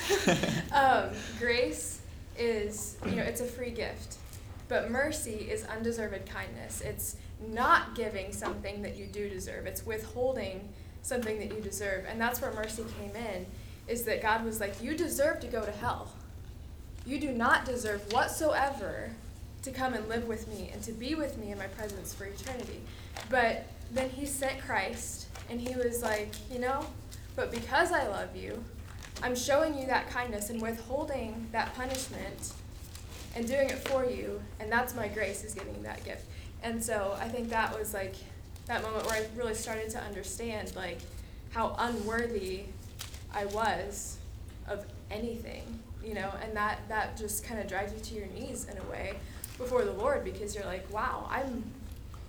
um, 0.73 1.15
grace 1.39 2.03
is, 2.39 2.97
you 3.07 3.13
know, 3.13 3.23
it's 3.23 3.41
a 3.41 3.47
free 3.47 3.71
gift. 3.71 4.19
But 4.69 4.91
mercy 4.91 5.49
is 5.51 5.65
undeserved 5.65 6.27
kindness. 6.27 6.83
It's 6.83 7.17
not 7.49 7.95
giving 7.95 8.33
something 8.33 8.83
that 8.83 8.97
you 8.97 9.07
do 9.07 9.29
deserve. 9.29 9.67
It's 9.67 9.85
withholding 9.85 10.69
something 11.03 11.39
that 11.39 11.55
you 11.55 11.61
deserve. 11.61 12.05
And 12.09 12.21
that's 12.21 12.41
where 12.41 12.53
mercy 12.53 12.85
came 13.01 13.17
in, 13.17 13.47
is 13.89 14.05
that 14.05 14.23
God 14.23 14.45
was 14.45 14.61
like, 14.61 14.83
You 14.83 14.97
deserve 14.97 15.41
to 15.41 15.47
go 15.47 15.65
to 15.65 15.73
hell. 15.73 16.13
You 17.05 17.19
do 17.19 17.33
not 17.33 17.65
deserve 17.65 18.13
whatsoever 18.13 19.11
to 19.63 19.71
come 19.71 19.95
and 19.95 20.09
live 20.09 20.27
with 20.27 20.49
me 20.49 20.71
and 20.73 20.83
to 20.83 20.93
be 20.93 21.15
with 21.15 21.39
me 21.39 21.53
in 21.53 21.59
my 21.59 21.67
presence 21.67 22.15
for 22.15 22.25
eternity. 22.25 22.81
But 23.31 23.67
then 23.93 24.11
he 24.11 24.27
sent 24.27 24.61
Christ, 24.61 25.27
and 25.51 25.61
he 25.61 25.75
was 25.77 26.03
like, 26.03 26.31
you 26.51 26.59
know, 26.59 26.87
but 27.37 27.51
because 27.51 27.93
I 27.93 28.07
love 28.09 28.35
you, 28.37 28.63
I'm 29.23 29.37
showing 29.37 29.79
you 29.79 29.87
that 29.87 30.11
kindness 30.11 30.51
and 30.51 30.61
withholding 30.61 31.47
that 31.53 31.75
punishment 31.75 32.53
and 33.35 33.47
doing 33.47 33.71
it 33.71 33.79
for 33.89 34.05
you, 34.05 34.41
and 34.61 34.71
that's 34.71 34.95
my 34.95 35.09
grace 35.09 35.45
is 35.45 35.55
giving 35.55 35.83
that 35.83 36.05
gift. 36.05 36.27
And 36.63 36.83
so 36.83 37.17
I 37.21 37.29
think 37.29 37.51
that 37.51 37.77
was 37.77 37.93
like 37.93 38.15
that 38.67 38.83
moment 38.83 39.07
where 39.07 39.17
I 39.17 39.27
really 39.37 39.55
started 39.55 39.91
to 39.91 40.01
understand 40.01 40.75
like 40.77 40.99
how 41.51 41.75
unworthy 41.79 42.65
I 43.35 43.47
was 43.47 44.19
of 44.69 44.87
anything, 45.11 45.81
you 46.05 46.15
know, 46.15 46.33
and 46.43 46.57
that 46.57 46.81
that 46.89 47.17
just 47.17 47.45
kind 47.45 47.61
of 47.61 47.67
drives 47.67 47.93
you 47.93 48.01
to 48.01 48.15
your 48.15 48.27
knees 48.29 48.67
in 48.71 48.79
a 48.79 48.91
way 48.91 49.15
before 49.59 49.85
the 49.85 49.93
Lord 49.93 50.25
because 50.25 50.55
you're 50.55 50.65
like, 50.65 50.91
wow, 50.93 51.29
I'm 51.31 51.65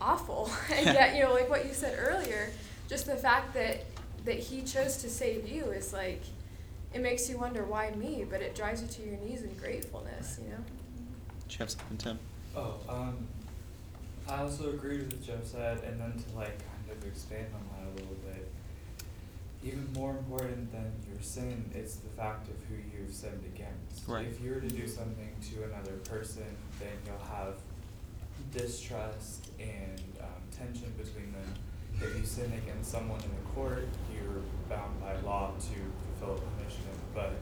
awful. 0.01 0.51
and 0.73 0.85
yet, 0.85 1.15
you 1.15 1.23
know, 1.23 1.33
like 1.33 1.49
what 1.49 1.65
you 1.65 1.73
said 1.73 1.97
earlier, 1.99 2.49
just 2.89 3.05
the 3.05 3.15
fact 3.15 3.53
that 3.53 3.85
that 4.25 4.39
he 4.39 4.61
chose 4.61 4.97
to 4.97 5.09
save 5.09 5.47
you 5.47 5.65
is 5.65 5.93
like 5.93 6.21
it 6.93 7.01
makes 7.01 7.29
you 7.29 7.37
wonder 7.37 7.63
why 7.63 7.91
me, 7.91 8.25
but 8.29 8.41
it 8.41 8.55
drives 8.55 8.81
you 8.81 8.87
to 8.87 9.01
your 9.01 9.17
knees 9.19 9.41
in 9.41 9.53
gratefulness, 9.55 10.39
you 10.41 10.49
know? 10.49 10.57
Do 11.49 11.53
you 11.53 11.57
have 11.59 11.71
something, 11.71 11.97
Tim? 11.97 12.19
Oh, 12.55 12.75
um, 12.87 13.27
I 14.29 14.37
also 14.37 14.69
agree 14.69 14.97
with 14.97 15.13
what 15.13 15.25
Jeff 15.25 15.45
said, 15.45 15.83
and 15.83 15.99
then 15.99 16.13
to 16.13 16.37
like 16.37 16.57
kind 16.59 16.97
of 16.97 17.05
expand 17.05 17.47
on 17.53 17.61
that 17.71 17.91
a 17.91 17.93
little 17.99 18.17
bit. 18.25 18.49
Even 19.63 19.87
more 19.93 20.11
important 20.11 20.71
than 20.71 20.91
your 21.09 21.21
sin, 21.21 21.69
it's 21.73 21.95
the 21.95 22.09
fact 22.09 22.49
of 22.49 22.55
who 22.67 22.75
you've 22.75 23.13
sinned 23.13 23.43
against. 23.45 24.07
Right. 24.07 24.27
If 24.27 24.41
you 24.43 24.51
were 24.51 24.59
to 24.59 24.69
do 24.69 24.87
something 24.87 25.29
to 25.51 25.63
another 25.63 25.93
person, 26.03 26.43
then 26.79 26.91
you'll 27.05 27.27
have 27.27 27.55
distrust 28.51 29.49
and 29.59 30.01
um, 30.21 30.27
tension 30.51 30.93
between 30.97 31.31
them. 31.31 31.53
If 32.01 32.17
you 32.17 32.25
sin 32.25 32.51
against 32.63 32.91
someone 32.91 33.21
in 33.21 33.29
the 33.29 33.51
court, 33.55 33.87
you're 34.13 34.41
bound 34.69 34.99
by 34.99 35.15
law 35.21 35.51
to 35.51 36.19
fulfill 36.19 36.35
a 36.35 36.59
punishment. 36.59 36.99
But 37.13 37.33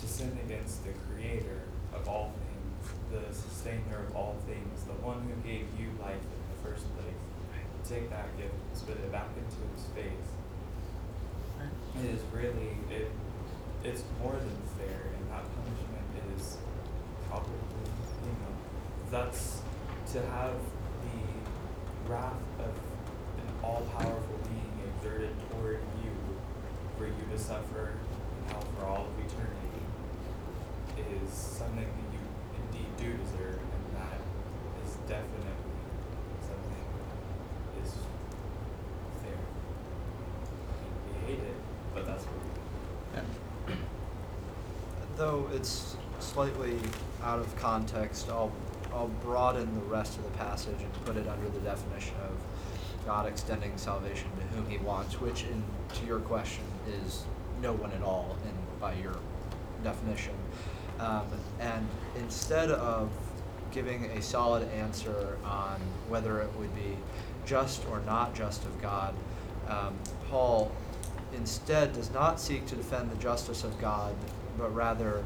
to 0.00 0.06
sin 0.06 0.36
against 0.44 0.84
the 0.84 0.90
creator 1.06 1.62
of 1.94 2.08
all 2.08 2.32
things, 2.32 2.51
the 3.10 3.34
sustainer 3.34 4.04
of 4.08 4.16
all 4.16 4.36
things, 4.46 4.84
the 4.84 4.96
one 5.04 5.20
who 5.22 5.34
gave 5.46 5.66
you 5.78 5.92
life 6.00 6.20
in 6.20 6.40
the 6.50 6.58
first 6.64 6.84
place. 6.96 7.22
Take 7.88 8.10
that 8.10 8.30
gift 8.38 8.54
and 8.54 8.78
spit 8.78 8.96
it 8.96 9.10
back 9.10 9.26
into 9.36 9.58
his 9.74 9.84
face. 9.92 10.28
It 11.98 12.14
is 12.14 12.22
really 12.32 12.78
it 12.90 13.10
it's 13.84 14.04
more 14.22 14.32
than 14.32 14.56
fair 14.78 15.10
and 15.18 15.24
that 15.30 15.44
punishment 15.50 16.06
is 16.38 16.56
probably 17.28 17.58
you 18.22 18.34
know 18.38 18.54
that's 19.10 19.60
to 20.12 20.22
have 20.22 20.54
the 21.02 22.10
wrath 22.10 22.38
of 22.60 22.70
an 22.70 23.48
all 23.62 23.82
powerful 23.98 24.38
being 24.46 24.72
exerted 24.94 25.34
toward 25.50 25.80
you 26.02 26.14
for 26.96 27.06
you 27.06 27.24
to 27.30 27.38
suffer 27.38 27.90
in 27.90 28.52
hell 28.52 28.64
for 28.78 28.86
all 28.86 29.06
of 29.06 29.18
eternity 29.18 29.72
is 31.22 31.32
something 31.32 31.84
that 31.84 32.08
you 32.12 32.20
indeed 32.64 32.96
do 32.96 33.12
deserve 33.24 33.58
and 33.58 33.96
that 33.96 34.20
is 34.84 34.94
definitely 35.08 35.56
something 36.40 36.84
that 37.74 37.84
is 37.84 37.92
fair. 39.22 39.38
We 41.06 41.32
hate 41.32 41.42
it, 41.42 41.54
but 41.94 42.06
that's 42.06 42.24
what 42.24 42.34
we 42.34 43.20
do. 43.20 43.76
Though 45.16 45.41
it's 45.52 45.96
slightly 46.20 46.78
out 47.22 47.38
of 47.38 47.54
context, 47.56 48.28
I'll, 48.28 48.52
I'll 48.92 49.08
broaden 49.22 49.74
the 49.74 49.86
rest 49.86 50.18
of 50.18 50.24
the 50.24 50.38
passage 50.38 50.80
and 50.80 50.92
put 51.04 51.16
it 51.16 51.26
under 51.28 51.48
the 51.48 51.60
definition 51.60 52.14
of 52.24 53.06
God 53.06 53.26
extending 53.26 53.76
salvation 53.76 54.28
to 54.36 54.56
whom 54.56 54.68
he 54.70 54.78
wants, 54.78 55.20
which 55.20 55.44
in, 55.44 55.62
to 55.94 56.06
your 56.06 56.20
question 56.20 56.64
is 56.88 57.24
no 57.60 57.72
one 57.72 57.92
at 57.92 58.02
all 58.02 58.36
in, 58.44 58.52
by 58.80 58.94
your 58.94 59.16
definition. 59.82 60.34
Um, 61.00 61.26
and 61.58 61.86
instead 62.16 62.70
of 62.70 63.10
giving 63.72 64.04
a 64.06 64.22
solid 64.22 64.68
answer 64.70 65.38
on 65.44 65.80
whether 66.08 66.40
it 66.40 66.52
would 66.56 66.74
be 66.74 66.96
just 67.46 67.84
or 67.88 68.00
not 68.00 68.34
just 68.34 68.64
of 68.64 68.80
God, 68.80 69.14
um, 69.68 69.94
Paul 70.28 70.70
instead 71.34 71.92
does 71.94 72.10
not 72.12 72.40
seek 72.40 72.66
to 72.66 72.76
defend 72.76 73.10
the 73.10 73.16
justice 73.16 73.64
of 73.64 73.80
God, 73.80 74.14
but 74.58 74.74
rather 74.74 75.24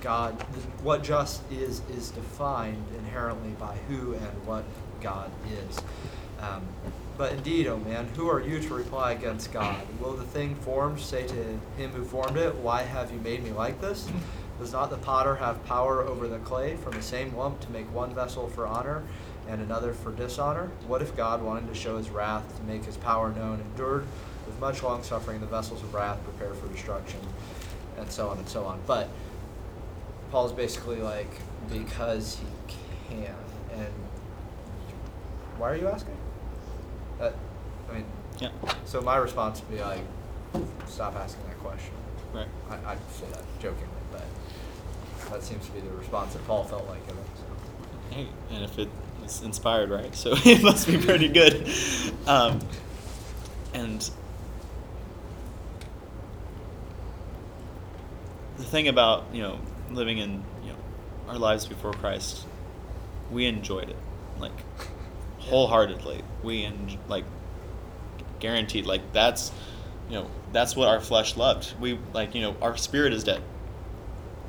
God, 0.00 0.34
what 0.82 1.02
just 1.02 1.42
is, 1.52 1.82
is 1.90 2.10
defined 2.10 2.84
inherently 2.96 3.50
by 3.58 3.76
who 3.88 4.14
and 4.14 4.46
what 4.46 4.64
God 5.00 5.30
is. 5.68 5.78
Um, 6.40 6.62
but 7.18 7.32
indeed, 7.32 7.66
O 7.66 7.76
man, 7.76 8.08
who 8.16 8.30
are 8.30 8.40
you 8.40 8.60
to 8.60 8.74
reply 8.74 9.12
against 9.12 9.52
God? 9.52 9.76
Will 10.00 10.14
the 10.14 10.24
thing 10.24 10.54
formed 10.54 11.00
say 11.00 11.26
to 11.26 11.34
him 11.76 11.90
who 11.92 12.02
formed 12.04 12.38
it, 12.38 12.54
Why 12.56 12.82
have 12.82 13.12
you 13.12 13.18
made 13.18 13.44
me 13.44 13.52
like 13.52 13.80
this? 13.80 14.08
Does 14.58 14.72
not 14.72 14.90
the 14.90 14.96
potter 14.96 15.36
have 15.36 15.64
power 15.66 16.02
over 16.02 16.28
the 16.28 16.38
clay 16.38 16.76
from 16.76 16.92
the 16.92 17.02
same 17.02 17.34
lump 17.36 17.60
to 17.60 17.70
make 17.70 17.92
one 17.94 18.14
vessel 18.14 18.48
for 18.48 18.66
honor 18.66 19.02
and 19.48 19.60
another 19.60 19.92
for 19.92 20.12
dishonor? 20.12 20.70
What 20.86 21.02
if 21.02 21.16
God, 21.16 21.42
wanting 21.42 21.68
to 21.68 21.74
show 21.74 21.98
his 21.98 22.10
wrath, 22.10 22.56
to 22.56 22.62
make 22.62 22.84
his 22.84 22.96
power 22.96 23.30
known, 23.32 23.60
endured 23.60 24.06
with 24.46 24.58
much 24.58 24.82
long 24.82 25.02
suffering 25.02 25.40
the 25.40 25.46
vessels 25.46 25.82
of 25.82 25.92
wrath 25.92 26.22
prepared 26.24 26.56
for 26.56 26.68
destruction, 26.68 27.20
and 28.00 28.10
so 28.10 28.28
on 28.28 28.38
and 28.38 28.48
so 28.48 28.64
on? 28.64 28.80
But 28.86 29.08
Paul's 30.30 30.52
basically 30.52 31.00
like, 31.00 31.30
because 31.70 32.38
he 32.38 33.14
can. 33.14 33.34
And 33.74 33.92
why 35.58 35.70
are 35.70 35.76
you 35.76 35.88
asking? 35.88 36.16
That, 37.18 37.34
I 37.90 37.94
mean, 37.94 38.04
Yeah. 38.38 38.50
so 38.84 39.00
my 39.00 39.16
response 39.16 39.60
would 39.60 39.70
be 39.70 39.82
like, 39.82 40.00
stop 40.86 41.14
asking 41.16 41.44
that 41.46 41.58
question. 41.58 41.92
Right. 42.32 42.48
I, 42.70 42.92
I'd 42.92 42.98
say 43.12 43.26
that 43.32 43.42
jokingly, 43.60 43.86
but 44.12 44.24
that 45.30 45.42
seems 45.42 45.66
to 45.66 45.72
be 45.72 45.80
the 45.80 45.90
response 45.90 46.32
that 46.34 46.46
Paul 46.46 46.64
felt 46.64 46.88
like 46.88 47.06
giving. 47.06 47.24
So. 47.36 48.14
Hey, 48.14 48.28
and 48.50 48.64
if 48.64 48.78
it 48.78 48.88
is 49.24 49.42
inspired, 49.42 49.90
right? 49.90 50.14
So 50.14 50.32
it 50.44 50.62
must 50.62 50.86
be 50.86 50.98
pretty 50.98 51.28
good. 51.28 51.68
Um, 52.26 52.60
and 53.74 54.08
the 58.60 58.66
thing 58.66 58.88
about 58.88 59.24
you 59.32 59.42
know 59.42 59.58
living 59.90 60.18
in 60.18 60.44
you 60.62 60.70
know 60.70 60.78
our 61.28 61.38
lives 61.38 61.66
before 61.66 61.92
Christ, 61.92 62.46
we 63.30 63.46
enjoyed 63.46 63.88
it 63.88 63.96
like 64.38 64.52
wholeheartedly. 65.38 66.22
We 66.42 66.64
en- 66.64 66.98
like 67.08 67.24
guaranteed 68.38 68.86
like 68.86 69.12
that's 69.12 69.52
you 70.08 70.14
know 70.14 70.30
that's 70.52 70.76
what 70.76 70.88
our 70.88 71.00
flesh 71.00 71.36
loved. 71.36 71.74
We 71.80 71.98
like 72.12 72.34
you 72.34 72.42
know 72.42 72.56
our 72.60 72.76
spirit 72.76 73.12
is 73.12 73.24
dead. 73.24 73.42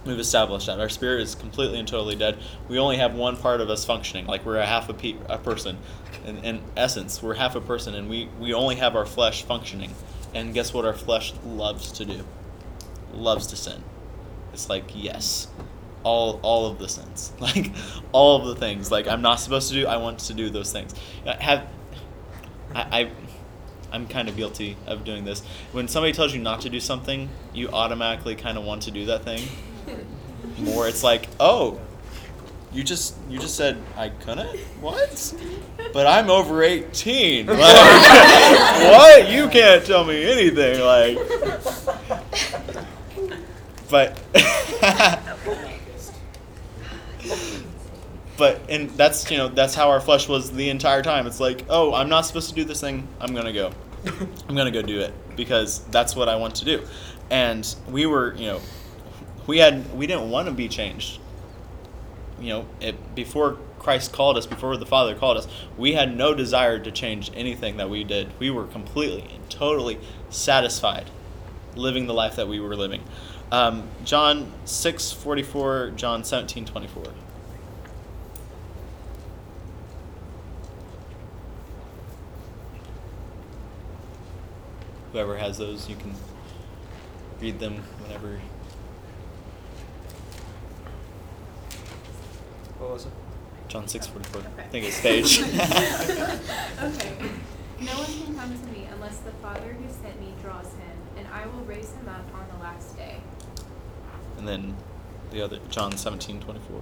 We've 0.03 0.19
established 0.19 0.65
that 0.65 0.79
our 0.79 0.89
spirit 0.89 1.21
is 1.21 1.35
completely 1.35 1.77
and 1.77 1.87
totally 1.87 2.15
dead. 2.15 2.39
We 2.67 2.79
only 2.79 2.97
have 2.97 3.13
one 3.13 3.37
part 3.37 3.61
of 3.61 3.69
us 3.69 3.85
functioning, 3.85 4.25
like 4.25 4.43
we're 4.43 4.57
a 4.57 4.65
half 4.65 4.89
a, 4.89 4.95
pe- 4.95 5.17
a 5.29 5.37
person. 5.37 5.77
In, 6.25 6.37
in 6.39 6.61
essence, 6.75 7.21
we're 7.21 7.35
half 7.35 7.55
a 7.55 7.61
person, 7.61 7.93
and 7.93 8.09
we, 8.09 8.27
we 8.39 8.51
only 8.51 8.77
have 8.77 8.95
our 8.95 9.05
flesh 9.05 9.43
functioning. 9.43 9.93
And 10.33 10.55
guess 10.55 10.73
what? 10.73 10.85
Our 10.85 10.93
flesh 10.93 11.33
loves 11.45 11.91
to 11.91 12.05
do, 12.05 12.23
loves 13.13 13.45
to 13.47 13.55
sin. 13.55 13.83
It's 14.53 14.69
like 14.69 14.85
yes, 14.93 15.47
all 16.03 16.39
all 16.41 16.67
of 16.67 16.79
the 16.79 16.89
sins, 16.89 17.31
like 17.39 17.71
all 18.11 18.41
of 18.41 18.47
the 18.47 18.55
things. 18.55 18.91
Like 18.91 19.07
I'm 19.07 19.21
not 19.21 19.35
supposed 19.39 19.69
to 19.69 19.75
do. 19.75 19.87
I 19.87 19.97
want 19.97 20.19
to 20.19 20.33
do 20.33 20.49
those 20.49 20.71
things. 20.71 20.93
I 21.25 21.41
have 21.41 21.67
I, 22.73 22.81
I 23.01 23.11
I'm 23.91 24.07
kind 24.07 24.29
of 24.29 24.37
guilty 24.37 24.77
of 24.87 25.03
doing 25.03 25.25
this. 25.25 25.43
When 25.73 25.87
somebody 25.87 26.13
tells 26.13 26.33
you 26.33 26.41
not 26.41 26.61
to 26.61 26.69
do 26.69 26.79
something, 26.79 27.29
you 27.53 27.69
automatically 27.69 28.35
kind 28.35 28.57
of 28.57 28.63
want 28.63 28.83
to 28.83 28.91
do 28.91 29.05
that 29.07 29.23
thing 29.23 29.43
more. 30.59 30.87
It's 30.87 31.03
like, 31.03 31.27
oh, 31.39 31.79
you 32.71 32.83
just 32.83 33.15
you 33.29 33.37
just 33.37 33.55
said 33.55 33.77
I 33.97 34.09
couldn't. 34.09 34.57
What? 34.79 35.33
But 35.93 36.07
I'm 36.07 36.29
over 36.29 36.63
18. 36.63 37.47
Like, 37.51 37.57
what? 37.59 39.29
You 39.29 39.49
can't 39.49 39.85
tell 39.85 40.05
me 40.05 40.23
anything. 40.23 40.79
Like, 40.81 41.17
but. 43.91 44.17
but 48.37 48.59
and 48.69 48.89
that's 48.91 49.29
you 49.29 49.37
know 49.37 49.49
that's 49.49 49.75
how 49.75 49.89
our 49.89 50.01
flesh 50.01 50.27
was 50.27 50.51
the 50.51 50.69
entire 50.71 51.03
time. 51.03 51.27
It's 51.27 51.39
like 51.39 51.63
oh 51.69 51.93
i'm 51.93 52.09
not 52.09 52.21
supposed 52.21 52.49
to 52.49 52.55
do 52.55 52.63
this 52.63 52.81
thing. 52.81 53.07
I'm 53.19 53.35
gonna 53.35 53.53
go. 53.53 53.71
I'm 54.49 54.55
gonna 54.55 54.71
go 54.71 54.81
do 54.81 54.99
it 54.99 55.13
because 55.35 55.83
that's 55.85 56.15
what 56.15 56.27
i 56.27 56.35
want 56.35 56.55
to 56.55 56.65
do. 56.65 56.81
And 57.29 57.63
we 57.87 58.07
were 58.07 58.33
you 58.35 58.47
know 58.47 58.61
we 59.45 59.59
had 59.59 59.93
we 59.95 60.07
didn't 60.07 60.31
want 60.31 60.47
to 60.47 60.53
be 60.53 60.67
changed. 60.67 61.19
You 62.39 62.49
know 62.49 62.65
it, 62.79 63.13
before 63.13 63.59
christ 63.77 64.11
called 64.11 64.37
us 64.37 64.47
before 64.47 64.77
the 64.77 64.85
father 64.85 65.15
called 65.15 65.37
us 65.37 65.47
we 65.75 65.93
had 65.93 66.15
no 66.15 66.35
desire 66.35 66.77
to 66.77 66.91
change 66.91 67.31
anything 67.35 67.77
that 67.77 67.91
we 67.91 68.03
did. 68.03 68.31
We 68.39 68.49
were 68.49 68.65
completely 68.65 69.29
and 69.35 69.47
totally 69.51 69.99
satisfied 70.31 71.11
living 71.75 72.07
the 72.07 72.13
life 72.13 72.35
that 72.37 72.47
we 72.47 72.59
were 72.59 72.75
living 72.75 73.03
um, 73.51 73.83
john 74.03 74.51
6 74.65 75.11
44 75.11 75.91
john 75.95 76.23
17 76.23 76.65
24 76.65 77.03
whoever 85.11 85.37
has 85.37 85.57
those, 85.57 85.89
you 85.89 85.95
can 85.95 86.13
read 87.39 87.59
them 87.59 87.75
whenever. 88.03 88.39
What 92.79 92.91
was 92.91 93.05
it? 93.05 93.11
John 93.67 93.87
six 93.87 94.07
forty 94.07 94.27
four. 94.29 94.41
I 94.41 94.45
Okay. 94.61 94.67
think 94.71 94.85
it's 94.87 95.01
page. 95.01 95.41
okay. 96.81 97.29
No 97.81 97.93
one 97.93 98.05
can 98.05 98.35
come 98.35 98.51
to 98.59 98.65
me 98.79 98.87
unless 98.93 99.17
the 99.25 99.31
Father 99.41 99.73
who 99.73 99.91
sent 99.91 100.19
me 100.21 100.31
draws 100.43 100.67
him, 100.73 100.97
and 101.17 101.25
I 101.33 101.47
will 101.47 101.63
raise 101.65 101.91
him 101.93 102.07
up 102.07 102.23
on 102.35 102.45
the 102.55 102.63
last 102.63 102.95
day. 102.95 103.15
And 104.41 104.47
then 104.47 104.75
the 105.29 105.39
other 105.39 105.59
John 105.69 105.95
seventeen 105.95 106.39
twenty 106.41 106.59
four. 106.61 106.81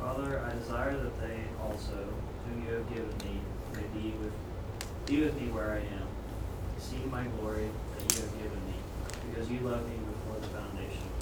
Father, 0.00 0.42
I 0.44 0.52
desire 0.58 0.96
that 0.96 1.20
they 1.20 1.38
also, 1.62 2.08
whom 2.44 2.66
you 2.66 2.74
have 2.74 2.88
given 2.88 3.16
me, 3.18 3.40
may 3.72 3.86
be 4.00 4.10
with, 4.18 4.32
be 5.06 5.20
with 5.20 5.40
me 5.40 5.46
where 5.52 5.74
I 5.74 5.76
am, 5.78 6.08
see 6.78 6.96
my 7.08 7.22
glory 7.38 7.68
that 7.96 8.12
you 8.12 8.22
have 8.22 8.32
given 8.32 8.66
me, 8.66 8.74
because 9.30 9.48
you 9.48 9.60
loved 9.60 9.88
me 9.88 9.94
before 9.94 10.40
the 10.40 10.48
foundation 10.48 11.06
of 11.06 11.20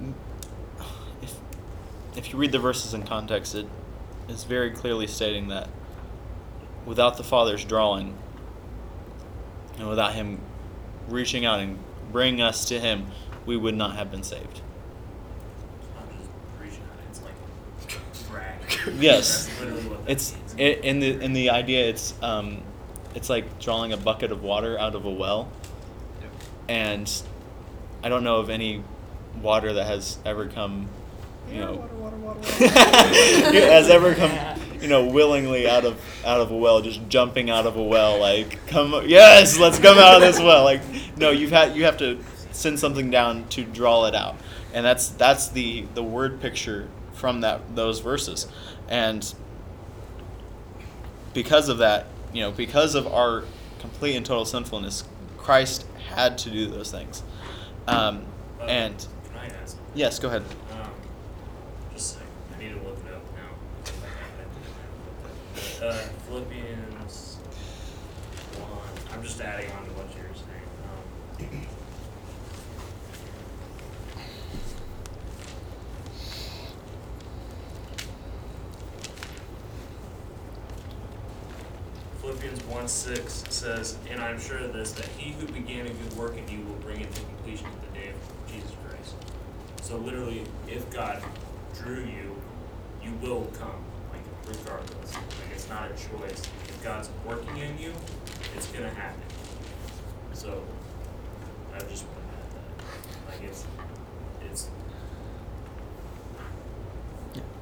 the 0.00 0.04
world. 0.04 0.14
If 1.22 1.36
if 2.16 2.32
you 2.32 2.38
read 2.40 2.50
the 2.50 2.58
verses 2.58 2.92
in 2.92 3.04
context, 3.04 3.54
it 3.54 3.68
is 4.28 4.42
very 4.42 4.72
clearly 4.72 5.06
stating 5.06 5.46
that 5.46 5.68
without 6.84 7.18
the 7.18 7.22
Father's 7.22 7.64
drawing, 7.64 8.18
and 9.80 9.88
without 9.88 10.14
Him 10.14 10.38
reaching 11.08 11.44
out 11.44 11.58
and 11.60 11.78
bringing 12.12 12.42
us 12.42 12.66
to 12.66 12.78
Him, 12.78 13.06
we 13.46 13.56
would 13.56 13.74
not 13.74 13.96
have 13.96 14.10
been 14.10 14.22
saved. 14.22 14.60
I'm 15.98 16.06
just 16.18 16.30
preaching 16.58 16.82
on 16.92 16.98
it, 16.98 17.08
it's 17.08 17.22
like. 17.22 18.94
Yes, 19.00 19.46
That's 19.46 19.60
literally 19.60 19.82
what 19.88 20.06
that 20.06 20.12
it's 20.12 20.36
it, 20.56 20.80
in 20.84 21.00
the 21.00 21.20
in 21.20 21.32
the 21.32 21.50
idea. 21.50 21.88
It's 21.88 22.14
um, 22.22 22.62
it's 23.14 23.28
like 23.30 23.58
drawing 23.58 23.92
a 23.92 23.96
bucket 23.96 24.30
of 24.30 24.42
water 24.42 24.78
out 24.78 24.94
of 24.94 25.04
a 25.04 25.10
well. 25.10 25.48
and 26.68 27.10
I 28.02 28.08
don't 28.08 28.22
know 28.24 28.36
of 28.36 28.50
any 28.50 28.82
water 29.42 29.72
that 29.74 29.86
has 29.86 30.18
ever 30.24 30.46
come, 30.46 30.88
you 31.50 31.60
know, 31.60 31.74
water, 31.98 32.16
water, 32.16 32.40
has 32.68 33.88
ever 33.88 34.14
come, 34.14 34.30
you 34.80 34.88
know, 34.88 35.06
willingly 35.06 35.68
out 35.68 35.84
of 35.84 36.00
out 36.24 36.40
of 36.40 36.50
a 36.50 36.56
well, 36.56 36.80
just 36.80 37.06
jumping 37.08 37.50
out 37.50 37.66
of 37.66 37.76
a 37.76 37.82
well, 37.82 38.18
like 38.18 38.66
come, 38.66 38.94
yes, 39.06 39.58
let's 39.58 39.78
come 39.78 39.98
out 39.98 40.14
of 40.14 40.20
this 40.20 40.38
well. 40.38 40.64
Like 40.64 40.82
no, 41.16 41.30
you've 41.30 41.50
had 41.50 41.76
you 41.76 41.84
have 41.84 41.98
to 41.98 42.18
send 42.52 42.78
something 42.78 43.10
down 43.10 43.46
to 43.50 43.64
draw 43.64 44.06
it 44.06 44.14
out, 44.14 44.36
and 44.72 44.84
that's 44.84 45.08
that's 45.08 45.48
the 45.48 45.86
the 45.94 46.02
word 46.02 46.40
picture 46.40 46.88
from 47.14 47.40
that 47.42 47.76
those 47.76 48.00
verses, 48.00 48.46
and 48.88 49.34
because 51.34 51.68
of 51.68 51.78
that, 51.78 52.06
you 52.32 52.40
know, 52.42 52.50
because 52.50 52.94
of 52.94 53.06
our 53.06 53.44
complete 53.78 54.16
and 54.16 54.26
total 54.26 54.44
sinfulness, 54.44 55.04
Christ 55.36 55.86
had 56.08 56.38
to 56.38 56.50
do 56.50 56.66
those 56.66 56.90
things. 56.90 57.22
Um, 57.86 58.24
Uh, 58.60 58.64
and 58.64 58.98
Can 58.98 59.38
I 59.38 59.46
ask? 59.62 59.76
yes, 59.94 60.18
go 60.18 60.28
ahead. 60.28 60.42
Um, 60.72 60.90
just 61.94 62.16
a 62.16 62.18
second. 62.18 62.28
I 62.54 62.58
need 62.58 62.68
to 62.78 62.86
look 62.86 62.98
it 63.06 63.14
up 63.14 63.22
now. 63.34 63.92
Uh, 65.82 65.92
Philippians 66.28 67.36
one. 68.58 69.14
I'm 69.14 69.22
just 69.22 69.40
adding 69.40 69.70
on 69.72 69.84
to 69.86 69.90
what 69.92 70.14
you 70.14 70.22
were 70.28 70.34
saying. 70.34 70.68
Um, 70.84 71.66
Philippians 82.20 82.62
1 82.64 82.88
6 82.88 83.44
says, 83.48 83.96
And 84.10 84.20
I 84.20 84.28
am 84.28 84.38
sure 84.38 84.58
of 84.58 84.74
this, 84.74 84.92
that 84.92 85.06
he 85.06 85.32
who 85.32 85.46
began 85.46 85.86
a 85.86 85.90
good 85.90 86.12
work 86.18 86.36
in 86.36 86.46
you 86.46 86.62
will 86.66 86.74
bring 86.74 87.00
it 87.00 87.10
to 87.14 87.20
completion 87.22 87.66
at 87.68 87.80
the 87.80 87.98
day 87.98 88.08
of 88.10 88.52
Jesus 88.52 88.72
Christ. 88.86 89.14
So 89.80 89.96
literally, 89.96 90.44
if 90.68 90.90
God 90.90 91.22
drew 91.74 92.04
you, 92.04 92.36
you 93.02 93.12
will 93.22 93.50
come, 93.58 93.82
like 94.12 94.20
regardless. 94.46 95.16
Not 95.70 95.86
a 95.86 95.94
choice. 95.94 96.42
If 96.68 96.82
God's 96.82 97.08
working 97.24 97.56
in 97.56 97.78
you, 97.78 97.92
it's 98.56 98.66
gonna 98.72 98.90
happen. 98.90 99.22
So 100.32 100.62
I 101.72 101.78
just 101.78 102.04
want 102.06 102.18
to 102.18 102.34
add 102.36 102.50
that. 102.52 103.40
Like 103.40 103.48
it's 103.48 103.66
it's 104.50 104.68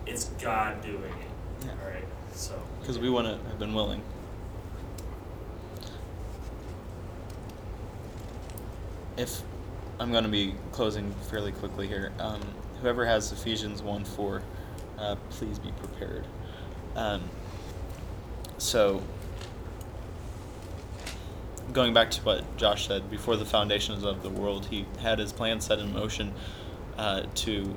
it's 0.06 0.24
God 0.42 0.82
doing 0.82 1.02
it. 1.02 1.66
Yeah. 1.66 1.72
Alright. 1.84 2.04
So 2.32 2.60
because 2.80 2.98
we 2.98 3.10
wouldn't 3.10 3.46
have 3.46 3.58
been 3.58 3.74
willing. 3.74 4.02
If 9.18 9.42
I'm 10.00 10.12
going 10.12 10.24
to 10.24 10.30
be 10.30 10.54
closing 10.70 11.12
fairly 11.28 11.50
quickly 11.50 11.88
here, 11.88 12.12
um, 12.20 12.40
whoever 12.80 13.04
has 13.04 13.32
Ephesians 13.32 13.82
1 13.82 14.04
4, 14.04 14.42
uh, 14.96 15.16
please 15.30 15.58
be 15.58 15.72
prepared. 15.72 16.24
Um, 16.94 17.22
so, 18.58 19.02
going 21.72 21.94
back 21.94 22.10
to 22.12 22.22
what 22.22 22.56
Josh 22.56 22.88
said, 22.88 23.10
before 23.10 23.36
the 23.36 23.44
foundations 23.44 24.04
of 24.04 24.22
the 24.22 24.30
world, 24.30 24.66
he 24.66 24.84
had 25.00 25.18
his 25.18 25.32
plan 25.32 25.60
set 25.60 25.78
in 25.78 25.92
motion 25.92 26.34
uh, 26.96 27.22
to 27.36 27.76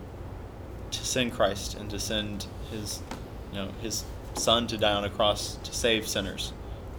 to 0.89 1.05
send 1.05 1.31
Christ 1.31 1.75
and 1.75 1.89
to 1.89 1.99
send 1.99 2.47
his 2.69 3.01
you 3.51 3.59
know 3.59 3.69
his 3.81 4.03
son 4.33 4.67
to 4.67 4.77
die 4.77 4.93
on 4.93 5.05
a 5.05 5.09
cross 5.09 5.55
to 5.63 5.73
save 5.73 6.07
sinners. 6.07 6.51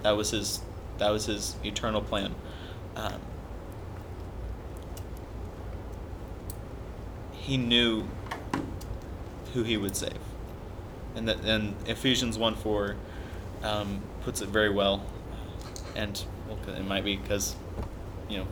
That 0.03 0.12
was 0.12 0.31
his 0.31 0.61
that 0.99 1.11
was 1.11 1.27
his 1.27 1.57
eternal 1.64 2.01
plan. 2.01 2.35
Um, 2.95 3.21
he 7.33 7.57
knew 7.57 8.07
who 9.55 9.64
he 9.64 9.77
would 9.77 9.97
save, 9.97 10.21
and 11.16 11.27
that 11.29 11.40
and 11.45 11.75
Ephesians 11.87 12.38
one 12.38 12.55
four 12.55 12.97
um, 13.62 14.01
puts 14.22 14.40
it 14.40 14.48
very 14.48 14.70
well, 14.70 15.05
and 15.94 16.22
well, 16.48 16.77
it 16.77 16.85
might 16.85 17.05
be 17.05 17.16
because 17.16 17.57
you 18.29 18.38
know 18.38 18.46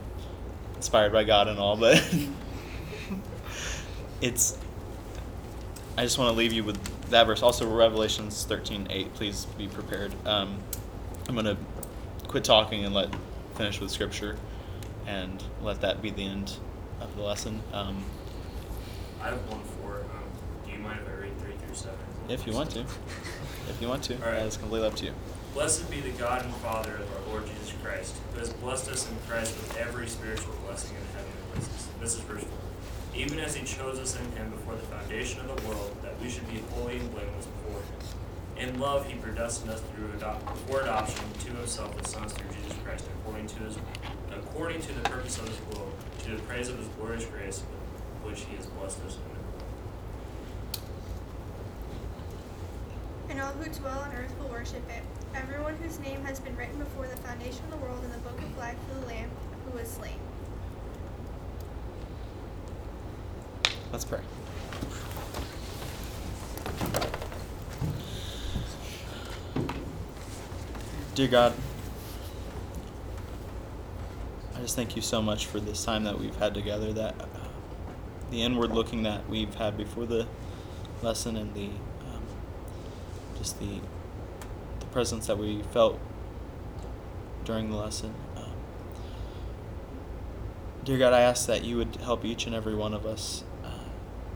inspired 0.76 1.12
by 1.12 1.24
God 1.24 1.48
and 1.48 1.58
all, 1.58 1.76
but 1.76 2.02
it's 4.20 4.56
I 5.96 6.04
just 6.04 6.18
want 6.18 6.32
to 6.32 6.38
leave 6.38 6.52
you 6.52 6.64
with 6.64 6.78
that 7.10 7.26
verse. 7.26 7.42
Also, 7.42 7.68
Revelations 7.68 8.44
thirteen 8.44 8.86
eight. 8.90 9.12
Please 9.14 9.46
be 9.58 9.68
prepared. 9.68 10.12
Um, 10.26 10.58
I'm 11.28 11.34
going 11.34 11.46
to 11.46 11.56
quit 12.26 12.44
talking 12.44 12.84
and 12.84 12.94
let 12.94 13.08
finish 13.56 13.80
with 13.80 13.90
scripture, 13.90 14.36
and 15.06 15.42
let 15.62 15.80
that 15.82 16.00
be 16.00 16.10
the 16.10 16.24
end 16.24 16.54
of 17.00 17.14
the 17.16 17.22
lesson. 17.22 17.62
Um, 17.72 18.04
I 19.20 19.26
have 19.26 19.50
one 19.50 19.60
for. 19.62 20.00
Um, 20.00 20.06
do 20.64 20.72
you 20.72 20.78
mind 20.78 21.00
if 21.02 21.08
I 21.08 21.22
read 21.22 21.38
three 21.40 21.56
through 21.56 21.74
seven? 21.74 21.98
if 22.30 22.46
you 22.46 22.52
want 22.52 22.70
to, 22.70 22.80
if 23.68 23.80
you 23.80 23.88
want 23.88 24.02
to, 24.04 24.14
All 24.24 24.32
right. 24.32 24.42
is 24.42 24.56
completely 24.56 24.88
up 24.88 24.94
to 24.96 25.06
you. 25.06 25.12
Blessed 25.54 25.90
be 25.90 26.00
the 26.00 26.10
God 26.10 26.44
and 26.44 26.54
Father 26.56 26.94
of 26.94 27.12
our 27.16 27.32
Lord 27.32 27.46
Jesus 27.46 27.72
Christ, 27.82 28.16
who 28.32 28.38
has 28.40 28.52
blessed 28.52 28.88
us 28.88 29.08
in 29.10 29.16
Christ 29.28 29.56
with 29.56 29.76
every 29.78 30.06
spiritual 30.08 30.54
blessing 30.64 30.96
in 30.96 31.02
the 31.02 31.18
heavenly 31.18 31.52
places. 31.52 31.88
This 32.00 32.14
is 32.14 32.20
verse 32.20 32.44
4. 32.44 32.50
Even 33.16 33.40
as 33.40 33.56
he 33.56 33.64
chose 33.66 33.98
us 33.98 34.16
in 34.16 34.24
him 34.32 34.50
before 34.50 34.74
the 34.76 34.82
foundation 34.82 35.40
of 35.40 35.48
the 35.60 35.68
world, 35.68 35.96
that 36.02 36.18
we 36.20 36.30
should 36.30 36.48
be 36.48 36.62
holy 36.72 36.98
and 36.98 37.10
blameless 37.10 37.46
before 37.46 37.80
him. 37.80 38.68
In 38.68 38.78
love, 38.78 39.06
he 39.06 39.14
predestined 39.14 39.70
us 39.70 39.80
through 39.80 40.08
adop- 40.18 40.44
before 40.44 40.82
adoption 40.82 41.24
to 41.40 41.50
himself 41.50 41.98
as 42.00 42.10
sons 42.10 42.32
through 42.32 42.50
Jesus 42.54 42.74
Christ, 42.84 43.06
according 43.20 43.46
to 43.48 43.56
his 43.60 43.76
according 44.30 44.80
to 44.82 44.92
the 44.92 45.00
purpose 45.00 45.38
of 45.38 45.48
his 45.48 45.58
will, 45.68 45.88
to 46.24 46.30
the 46.36 46.42
praise 46.42 46.68
of 46.68 46.78
his 46.78 46.86
glorious 46.88 47.24
grace, 47.24 47.62
with 48.22 48.32
which 48.32 48.42
he 48.44 48.54
has 48.56 48.66
blessed 48.66 49.00
us 49.06 49.16
in 49.16 49.22
the 49.28 49.34
And 53.40 53.48
all 53.48 53.54
who 53.54 53.70
dwell 53.70 54.00
on 54.00 54.12
earth 54.12 54.38
will 54.38 54.48
worship 54.48 54.86
it. 54.90 55.02
Everyone 55.34 55.74
whose 55.76 55.98
name 56.00 56.22
has 56.24 56.38
been 56.38 56.54
written 56.58 56.78
before 56.78 57.06
the 57.06 57.16
foundation 57.16 57.64
of 57.64 57.70
the 57.70 57.76
world 57.78 58.04
in 58.04 58.10
the 58.10 58.18
book 58.18 58.38
of 58.38 58.58
life 58.58 58.76
of 58.90 59.00
the 59.00 59.06
Lamb 59.06 59.30
who 59.64 59.78
was 59.78 59.88
slain. 59.88 60.12
Let's 63.90 64.04
pray. 64.04 64.20
Dear 71.14 71.28
God, 71.28 71.54
I 74.54 74.60
just 74.60 74.76
thank 74.76 74.96
you 74.96 75.02
so 75.02 75.22
much 75.22 75.46
for 75.46 75.60
this 75.60 75.82
time 75.82 76.04
that 76.04 76.20
we've 76.20 76.36
had 76.36 76.52
together, 76.52 76.92
that 76.92 77.18
uh, 77.18 77.24
the 78.30 78.42
inward 78.42 78.72
looking 78.72 79.04
that 79.04 79.26
we've 79.30 79.54
had 79.54 79.78
before 79.78 80.04
the 80.04 80.26
lesson 81.00 81.36
and 81.38 81.54
the 81.54 81.70
just 83.40 83.58
the 83.58 83.80
the 84.80 84.86
presence 84.86 85.26
that 85.26 85.38
we 85.38 85.62
felt 85.72 85.98
during 87.44 87.70
the 87.70 87.76
lesson. 87.76 88.14
Um, 88.36 88.52
dear 90.84 90.98
God, 90.98 91.14
I 91.14 91.20
ask 91.20 91.46
that 91.46 91.64
you 91.64 91.78
would 91.78 91.96
help 91.96 92.22
each 92.24 92.44
and 92.44 92.54
every 92.54 92.74
one 92.74 92.92
of 92.92 93.06
us 93.06 93.44
uh, 93.64 93.88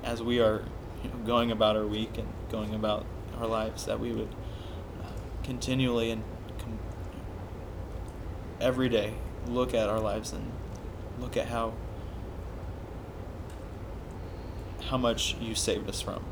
as 0.02 0.22
we 0.22 0.40
are 0.40 0.64
you 1.02 1.10
know, 1.10 1.16
going 1.26 1.50
about 1.50 1.76
our 1.76 1.86
week 1.86 2.16
and 2.16 2.28
going 2.50 2.74
about 2.74 3.04
our 3.38 3.46
lives, 3.46 3.84
that 3.84 4.00
we 4.00 4.10
would 4.10 4.34
uh, 5.02 5.06
continually 5.42 6.10
and 6.10 6.24
com- 6.58 6.78
every 8.58 8.88
day 8.88 9.14
look 9.46 9.74
at 9.74 9.90
our 9.90 10.00
lives 10.00 10.32
and 10.32 10.50
look 11.20 11.36
at 11.36 11.48
how 11.48 11.74
how 14.88 14.96
much 14.96 15.36
you 15.40 15.54
saved 15.54 15.88
us 15.90 16.00
from 16.00 16.24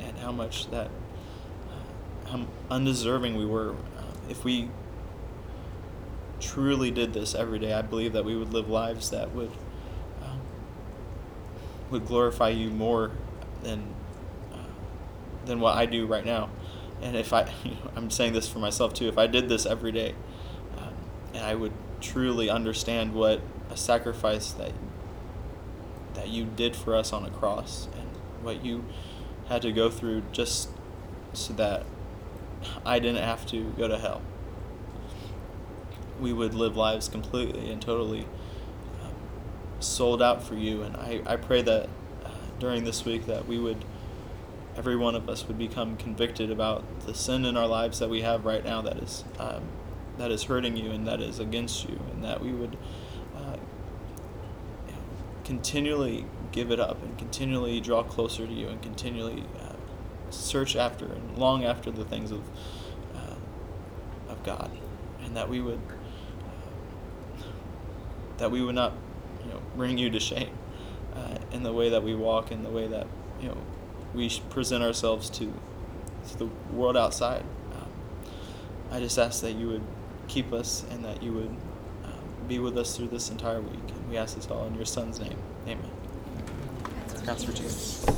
and 0.00 0.18
how 0.18 0.32
much 0.32 0.68
that 0.70 0.90
how 2.30 2.46
undeserving 2.70 3.36
we 3.36 3.46
were. 3.46 3.72
Uh, 3.72 4.02
if 4.28 4.44
we 4.44 4.70
truly 6.40 6.90
did 6.90 7.12
this 7.12 7.34
every 7.34 7.58
day 7.58 7.72
i 7.72 7.82
believe 7.82 8.12
that 8.12 8.24
we 8.24 8.36
would 8.36 8.52
live 8.52 8.68
lives 8.68 9.10
that 9.10 9.34
would 9.34 9.50
um, 10.22 10.40
would 11.90 12.06
glorify 12.06 12.48
you 12.48 12.70
more 12.70 13.10
than 13.62 13.82
uh, 14.52 14.56
than 15.44 15.60
what 15.60 15.76
i 15.76 15.86
do 15.86 16.06
right 16.06 16.24
now. 16.24 16.48
And 17.02 17.16
if 17.16 17.32
i 17.32 17.42
you 17.64 17.72
know, 17.72 17.90
i'm 17.96 18.10
saying 18.10 18.32
this 18.32 18.48
for 18.48 18.58
myself 18.58 18.94
too 18.94 19.08
if 19.08 19.18
i 19.18 19.26
did 19.26 19.48
this 19.48 19.66
every 19.66 19.92
day 19.92 20.14
um, 20.76 20.94
and 21.34 21.44
i 21.44 21.54
would 21.54 21.72
truly 22.00 22.48
understand 22.48 23.14
what 23.14 23.40
a 23.70 23.76
sacrifice 23.76 24.52
that 24.52 24.72
that 26.14 26.28
you 26.28 26.44
did 26.44 26.74
for 26.74 26.94
us 26.94 27.12
on 27.12 27.24
a 27.24 27.30
cross 27.30 27.88
and 27.96 28.08
what 28.44 28.64
you 28.64 28.84
had 29.48 29.62
to 29.62 29.72
go 29.72 29.90
through 29.90 30.22
just 30.32 30.68
so 31.32 31.52
that 31.54 31.84
I 32.84 32.98
didn't 32.98 33.22
have 33.22 33.46
to 33.46 33.72
go 33.76 33.88
to 33.88 33.98
hell. 33.98 34.22
We 36.20 36.32
would 36.32 36.54
live 36.54 36.76
lives 36.76 37.08
completely 37.08 37.70
and 37.70 37.80
totally 37.80 38.26
um, 39.02 39.14
sold 39.80 40.20
out 40.20 40.42
for 40.42 40.54
you. 40.54 40.82
And 40.82 40.96
I, 40.96 41.22
I 41.26 41.36
pray 41.36 41.62
that 41.62 41.88
uh, 42.24 42.30
during 42.58 42.84
this 42.84 43.04
week 43.04 43.26
that 43.26 43.46
we 43.46 43.58
would, 43.58 43.84
every 44.76 44.96
one 44.96 45.14
of 45.14 45.28
us 45.28 45.46
would 45.46 45.58
become 45.58 45.96
convicted 45.96 46.50
about 46.50 46.84
the 47.06 47.14
sin 47.14 47.44
in 47.44 47.56
our 47.56 47.66
lives 47.66 47.98
that 48.00 48.10
we 48.10 48.22
have 48.22 48.44
right 48.44 48.64
now 48.64 48.82
that 48.82 48.98
is, 48.98 49.24
um, 49.38 49.62
that 50.18 50.30
is 50.30 50.44
hurting 50.44 50.76
you 50.76 50.90
and 50.90 51.06
that 51.06 51.20
is 51.20 51.38
against 51.38 51.88
you. 51.88 52.00
And 52.12 52.24
that 52.24 52.42
we 52.42 52.52
would 52.52 52.76
uh, 53.36 53.56
continually 55.44 56.26
give 56.50 56.70
it 56.72 56.80
up 56.80 57.02
and 57.02 57.16
continually 57.16 57.80
draw 57.80 58.02
closer 58.02 58.46
to 58.46 58.52
you 58.52 58.68
and 58.68 58.82
continually 58.82 59.44
uh, 59.60 59.74
search 60.30 60.76
after 60.76 61.06
and 61.06 61.36
long 61.38 61.64
after 61.64 61.90
the 61.90 62.04
things 62.04 62.30
of 62.30 62.42
uh, 63.14 64.32
of 64.32 64.42
God, 64.42 64.70
and 65.24 65.36
that 65.36 65.48
we 65.48 65.60
would 65.60 65.80
uh, 67.38 67.42
that 68.38 68.50
we 68.50 68.62
would 68.62 68.74
not 68.74 68.92
you 69.44 69.50
know 69.50 69.60
bring 69.76 69.98
you 69.98 70.10
to 70.10 70.20
shame 70.20 70.56
uh, 71.14 71.38
in 71.52 71.62
the 71.62 71.72
way 71.72 71.88
that 71.90 72.02
we 72.02 72.14
walk, 72.14 72.52
in 72.52 72.62
the 72.62 72.70
way 72.70 72.86
that 72.86 73.06
you 73.40 73.48
know 73.48 73.58
we 74.14 74.30
present 74.50 74.82
ourselves 74.82 75.28
to, 75.30 75.52
to 76.30 76.38
the 76.38 76.46
world 76.72 76.96
outside. 76.96 77.44
Um, 77.74 77.90
I 78.90 79.00
just 79.00 79.18
ask 79.18 79.42
that 79.42 79.52
you 79.52 79.68
would 79.68 79.84
keep 80.28 80.52
us 80.52 80.84
and 80.90 81.04
that 81.04 81.22
you 81.22 81.32
would 81.32 81.56
um, 82.04 82.48
be 82.48 82.58
with 82.58 82.76
us 82.78 82.96
through 82.96 83.08
this 83.08 83.30
entire 83.30 83.60
week. 83.60 83.88
And 83.88 84.10
we 84.10 84.16
ask 84.16 84.36
this 84.36 84.46
all 84.48 84.66
in 84.66 84.74
your 84.74 84.86
Son's 84.86 85.20
name. 85.20 85.36
Amen. 85.66 85.90
Counts 87.24 87.44
for 87.44 87.52
Jesus. 87.52 88.17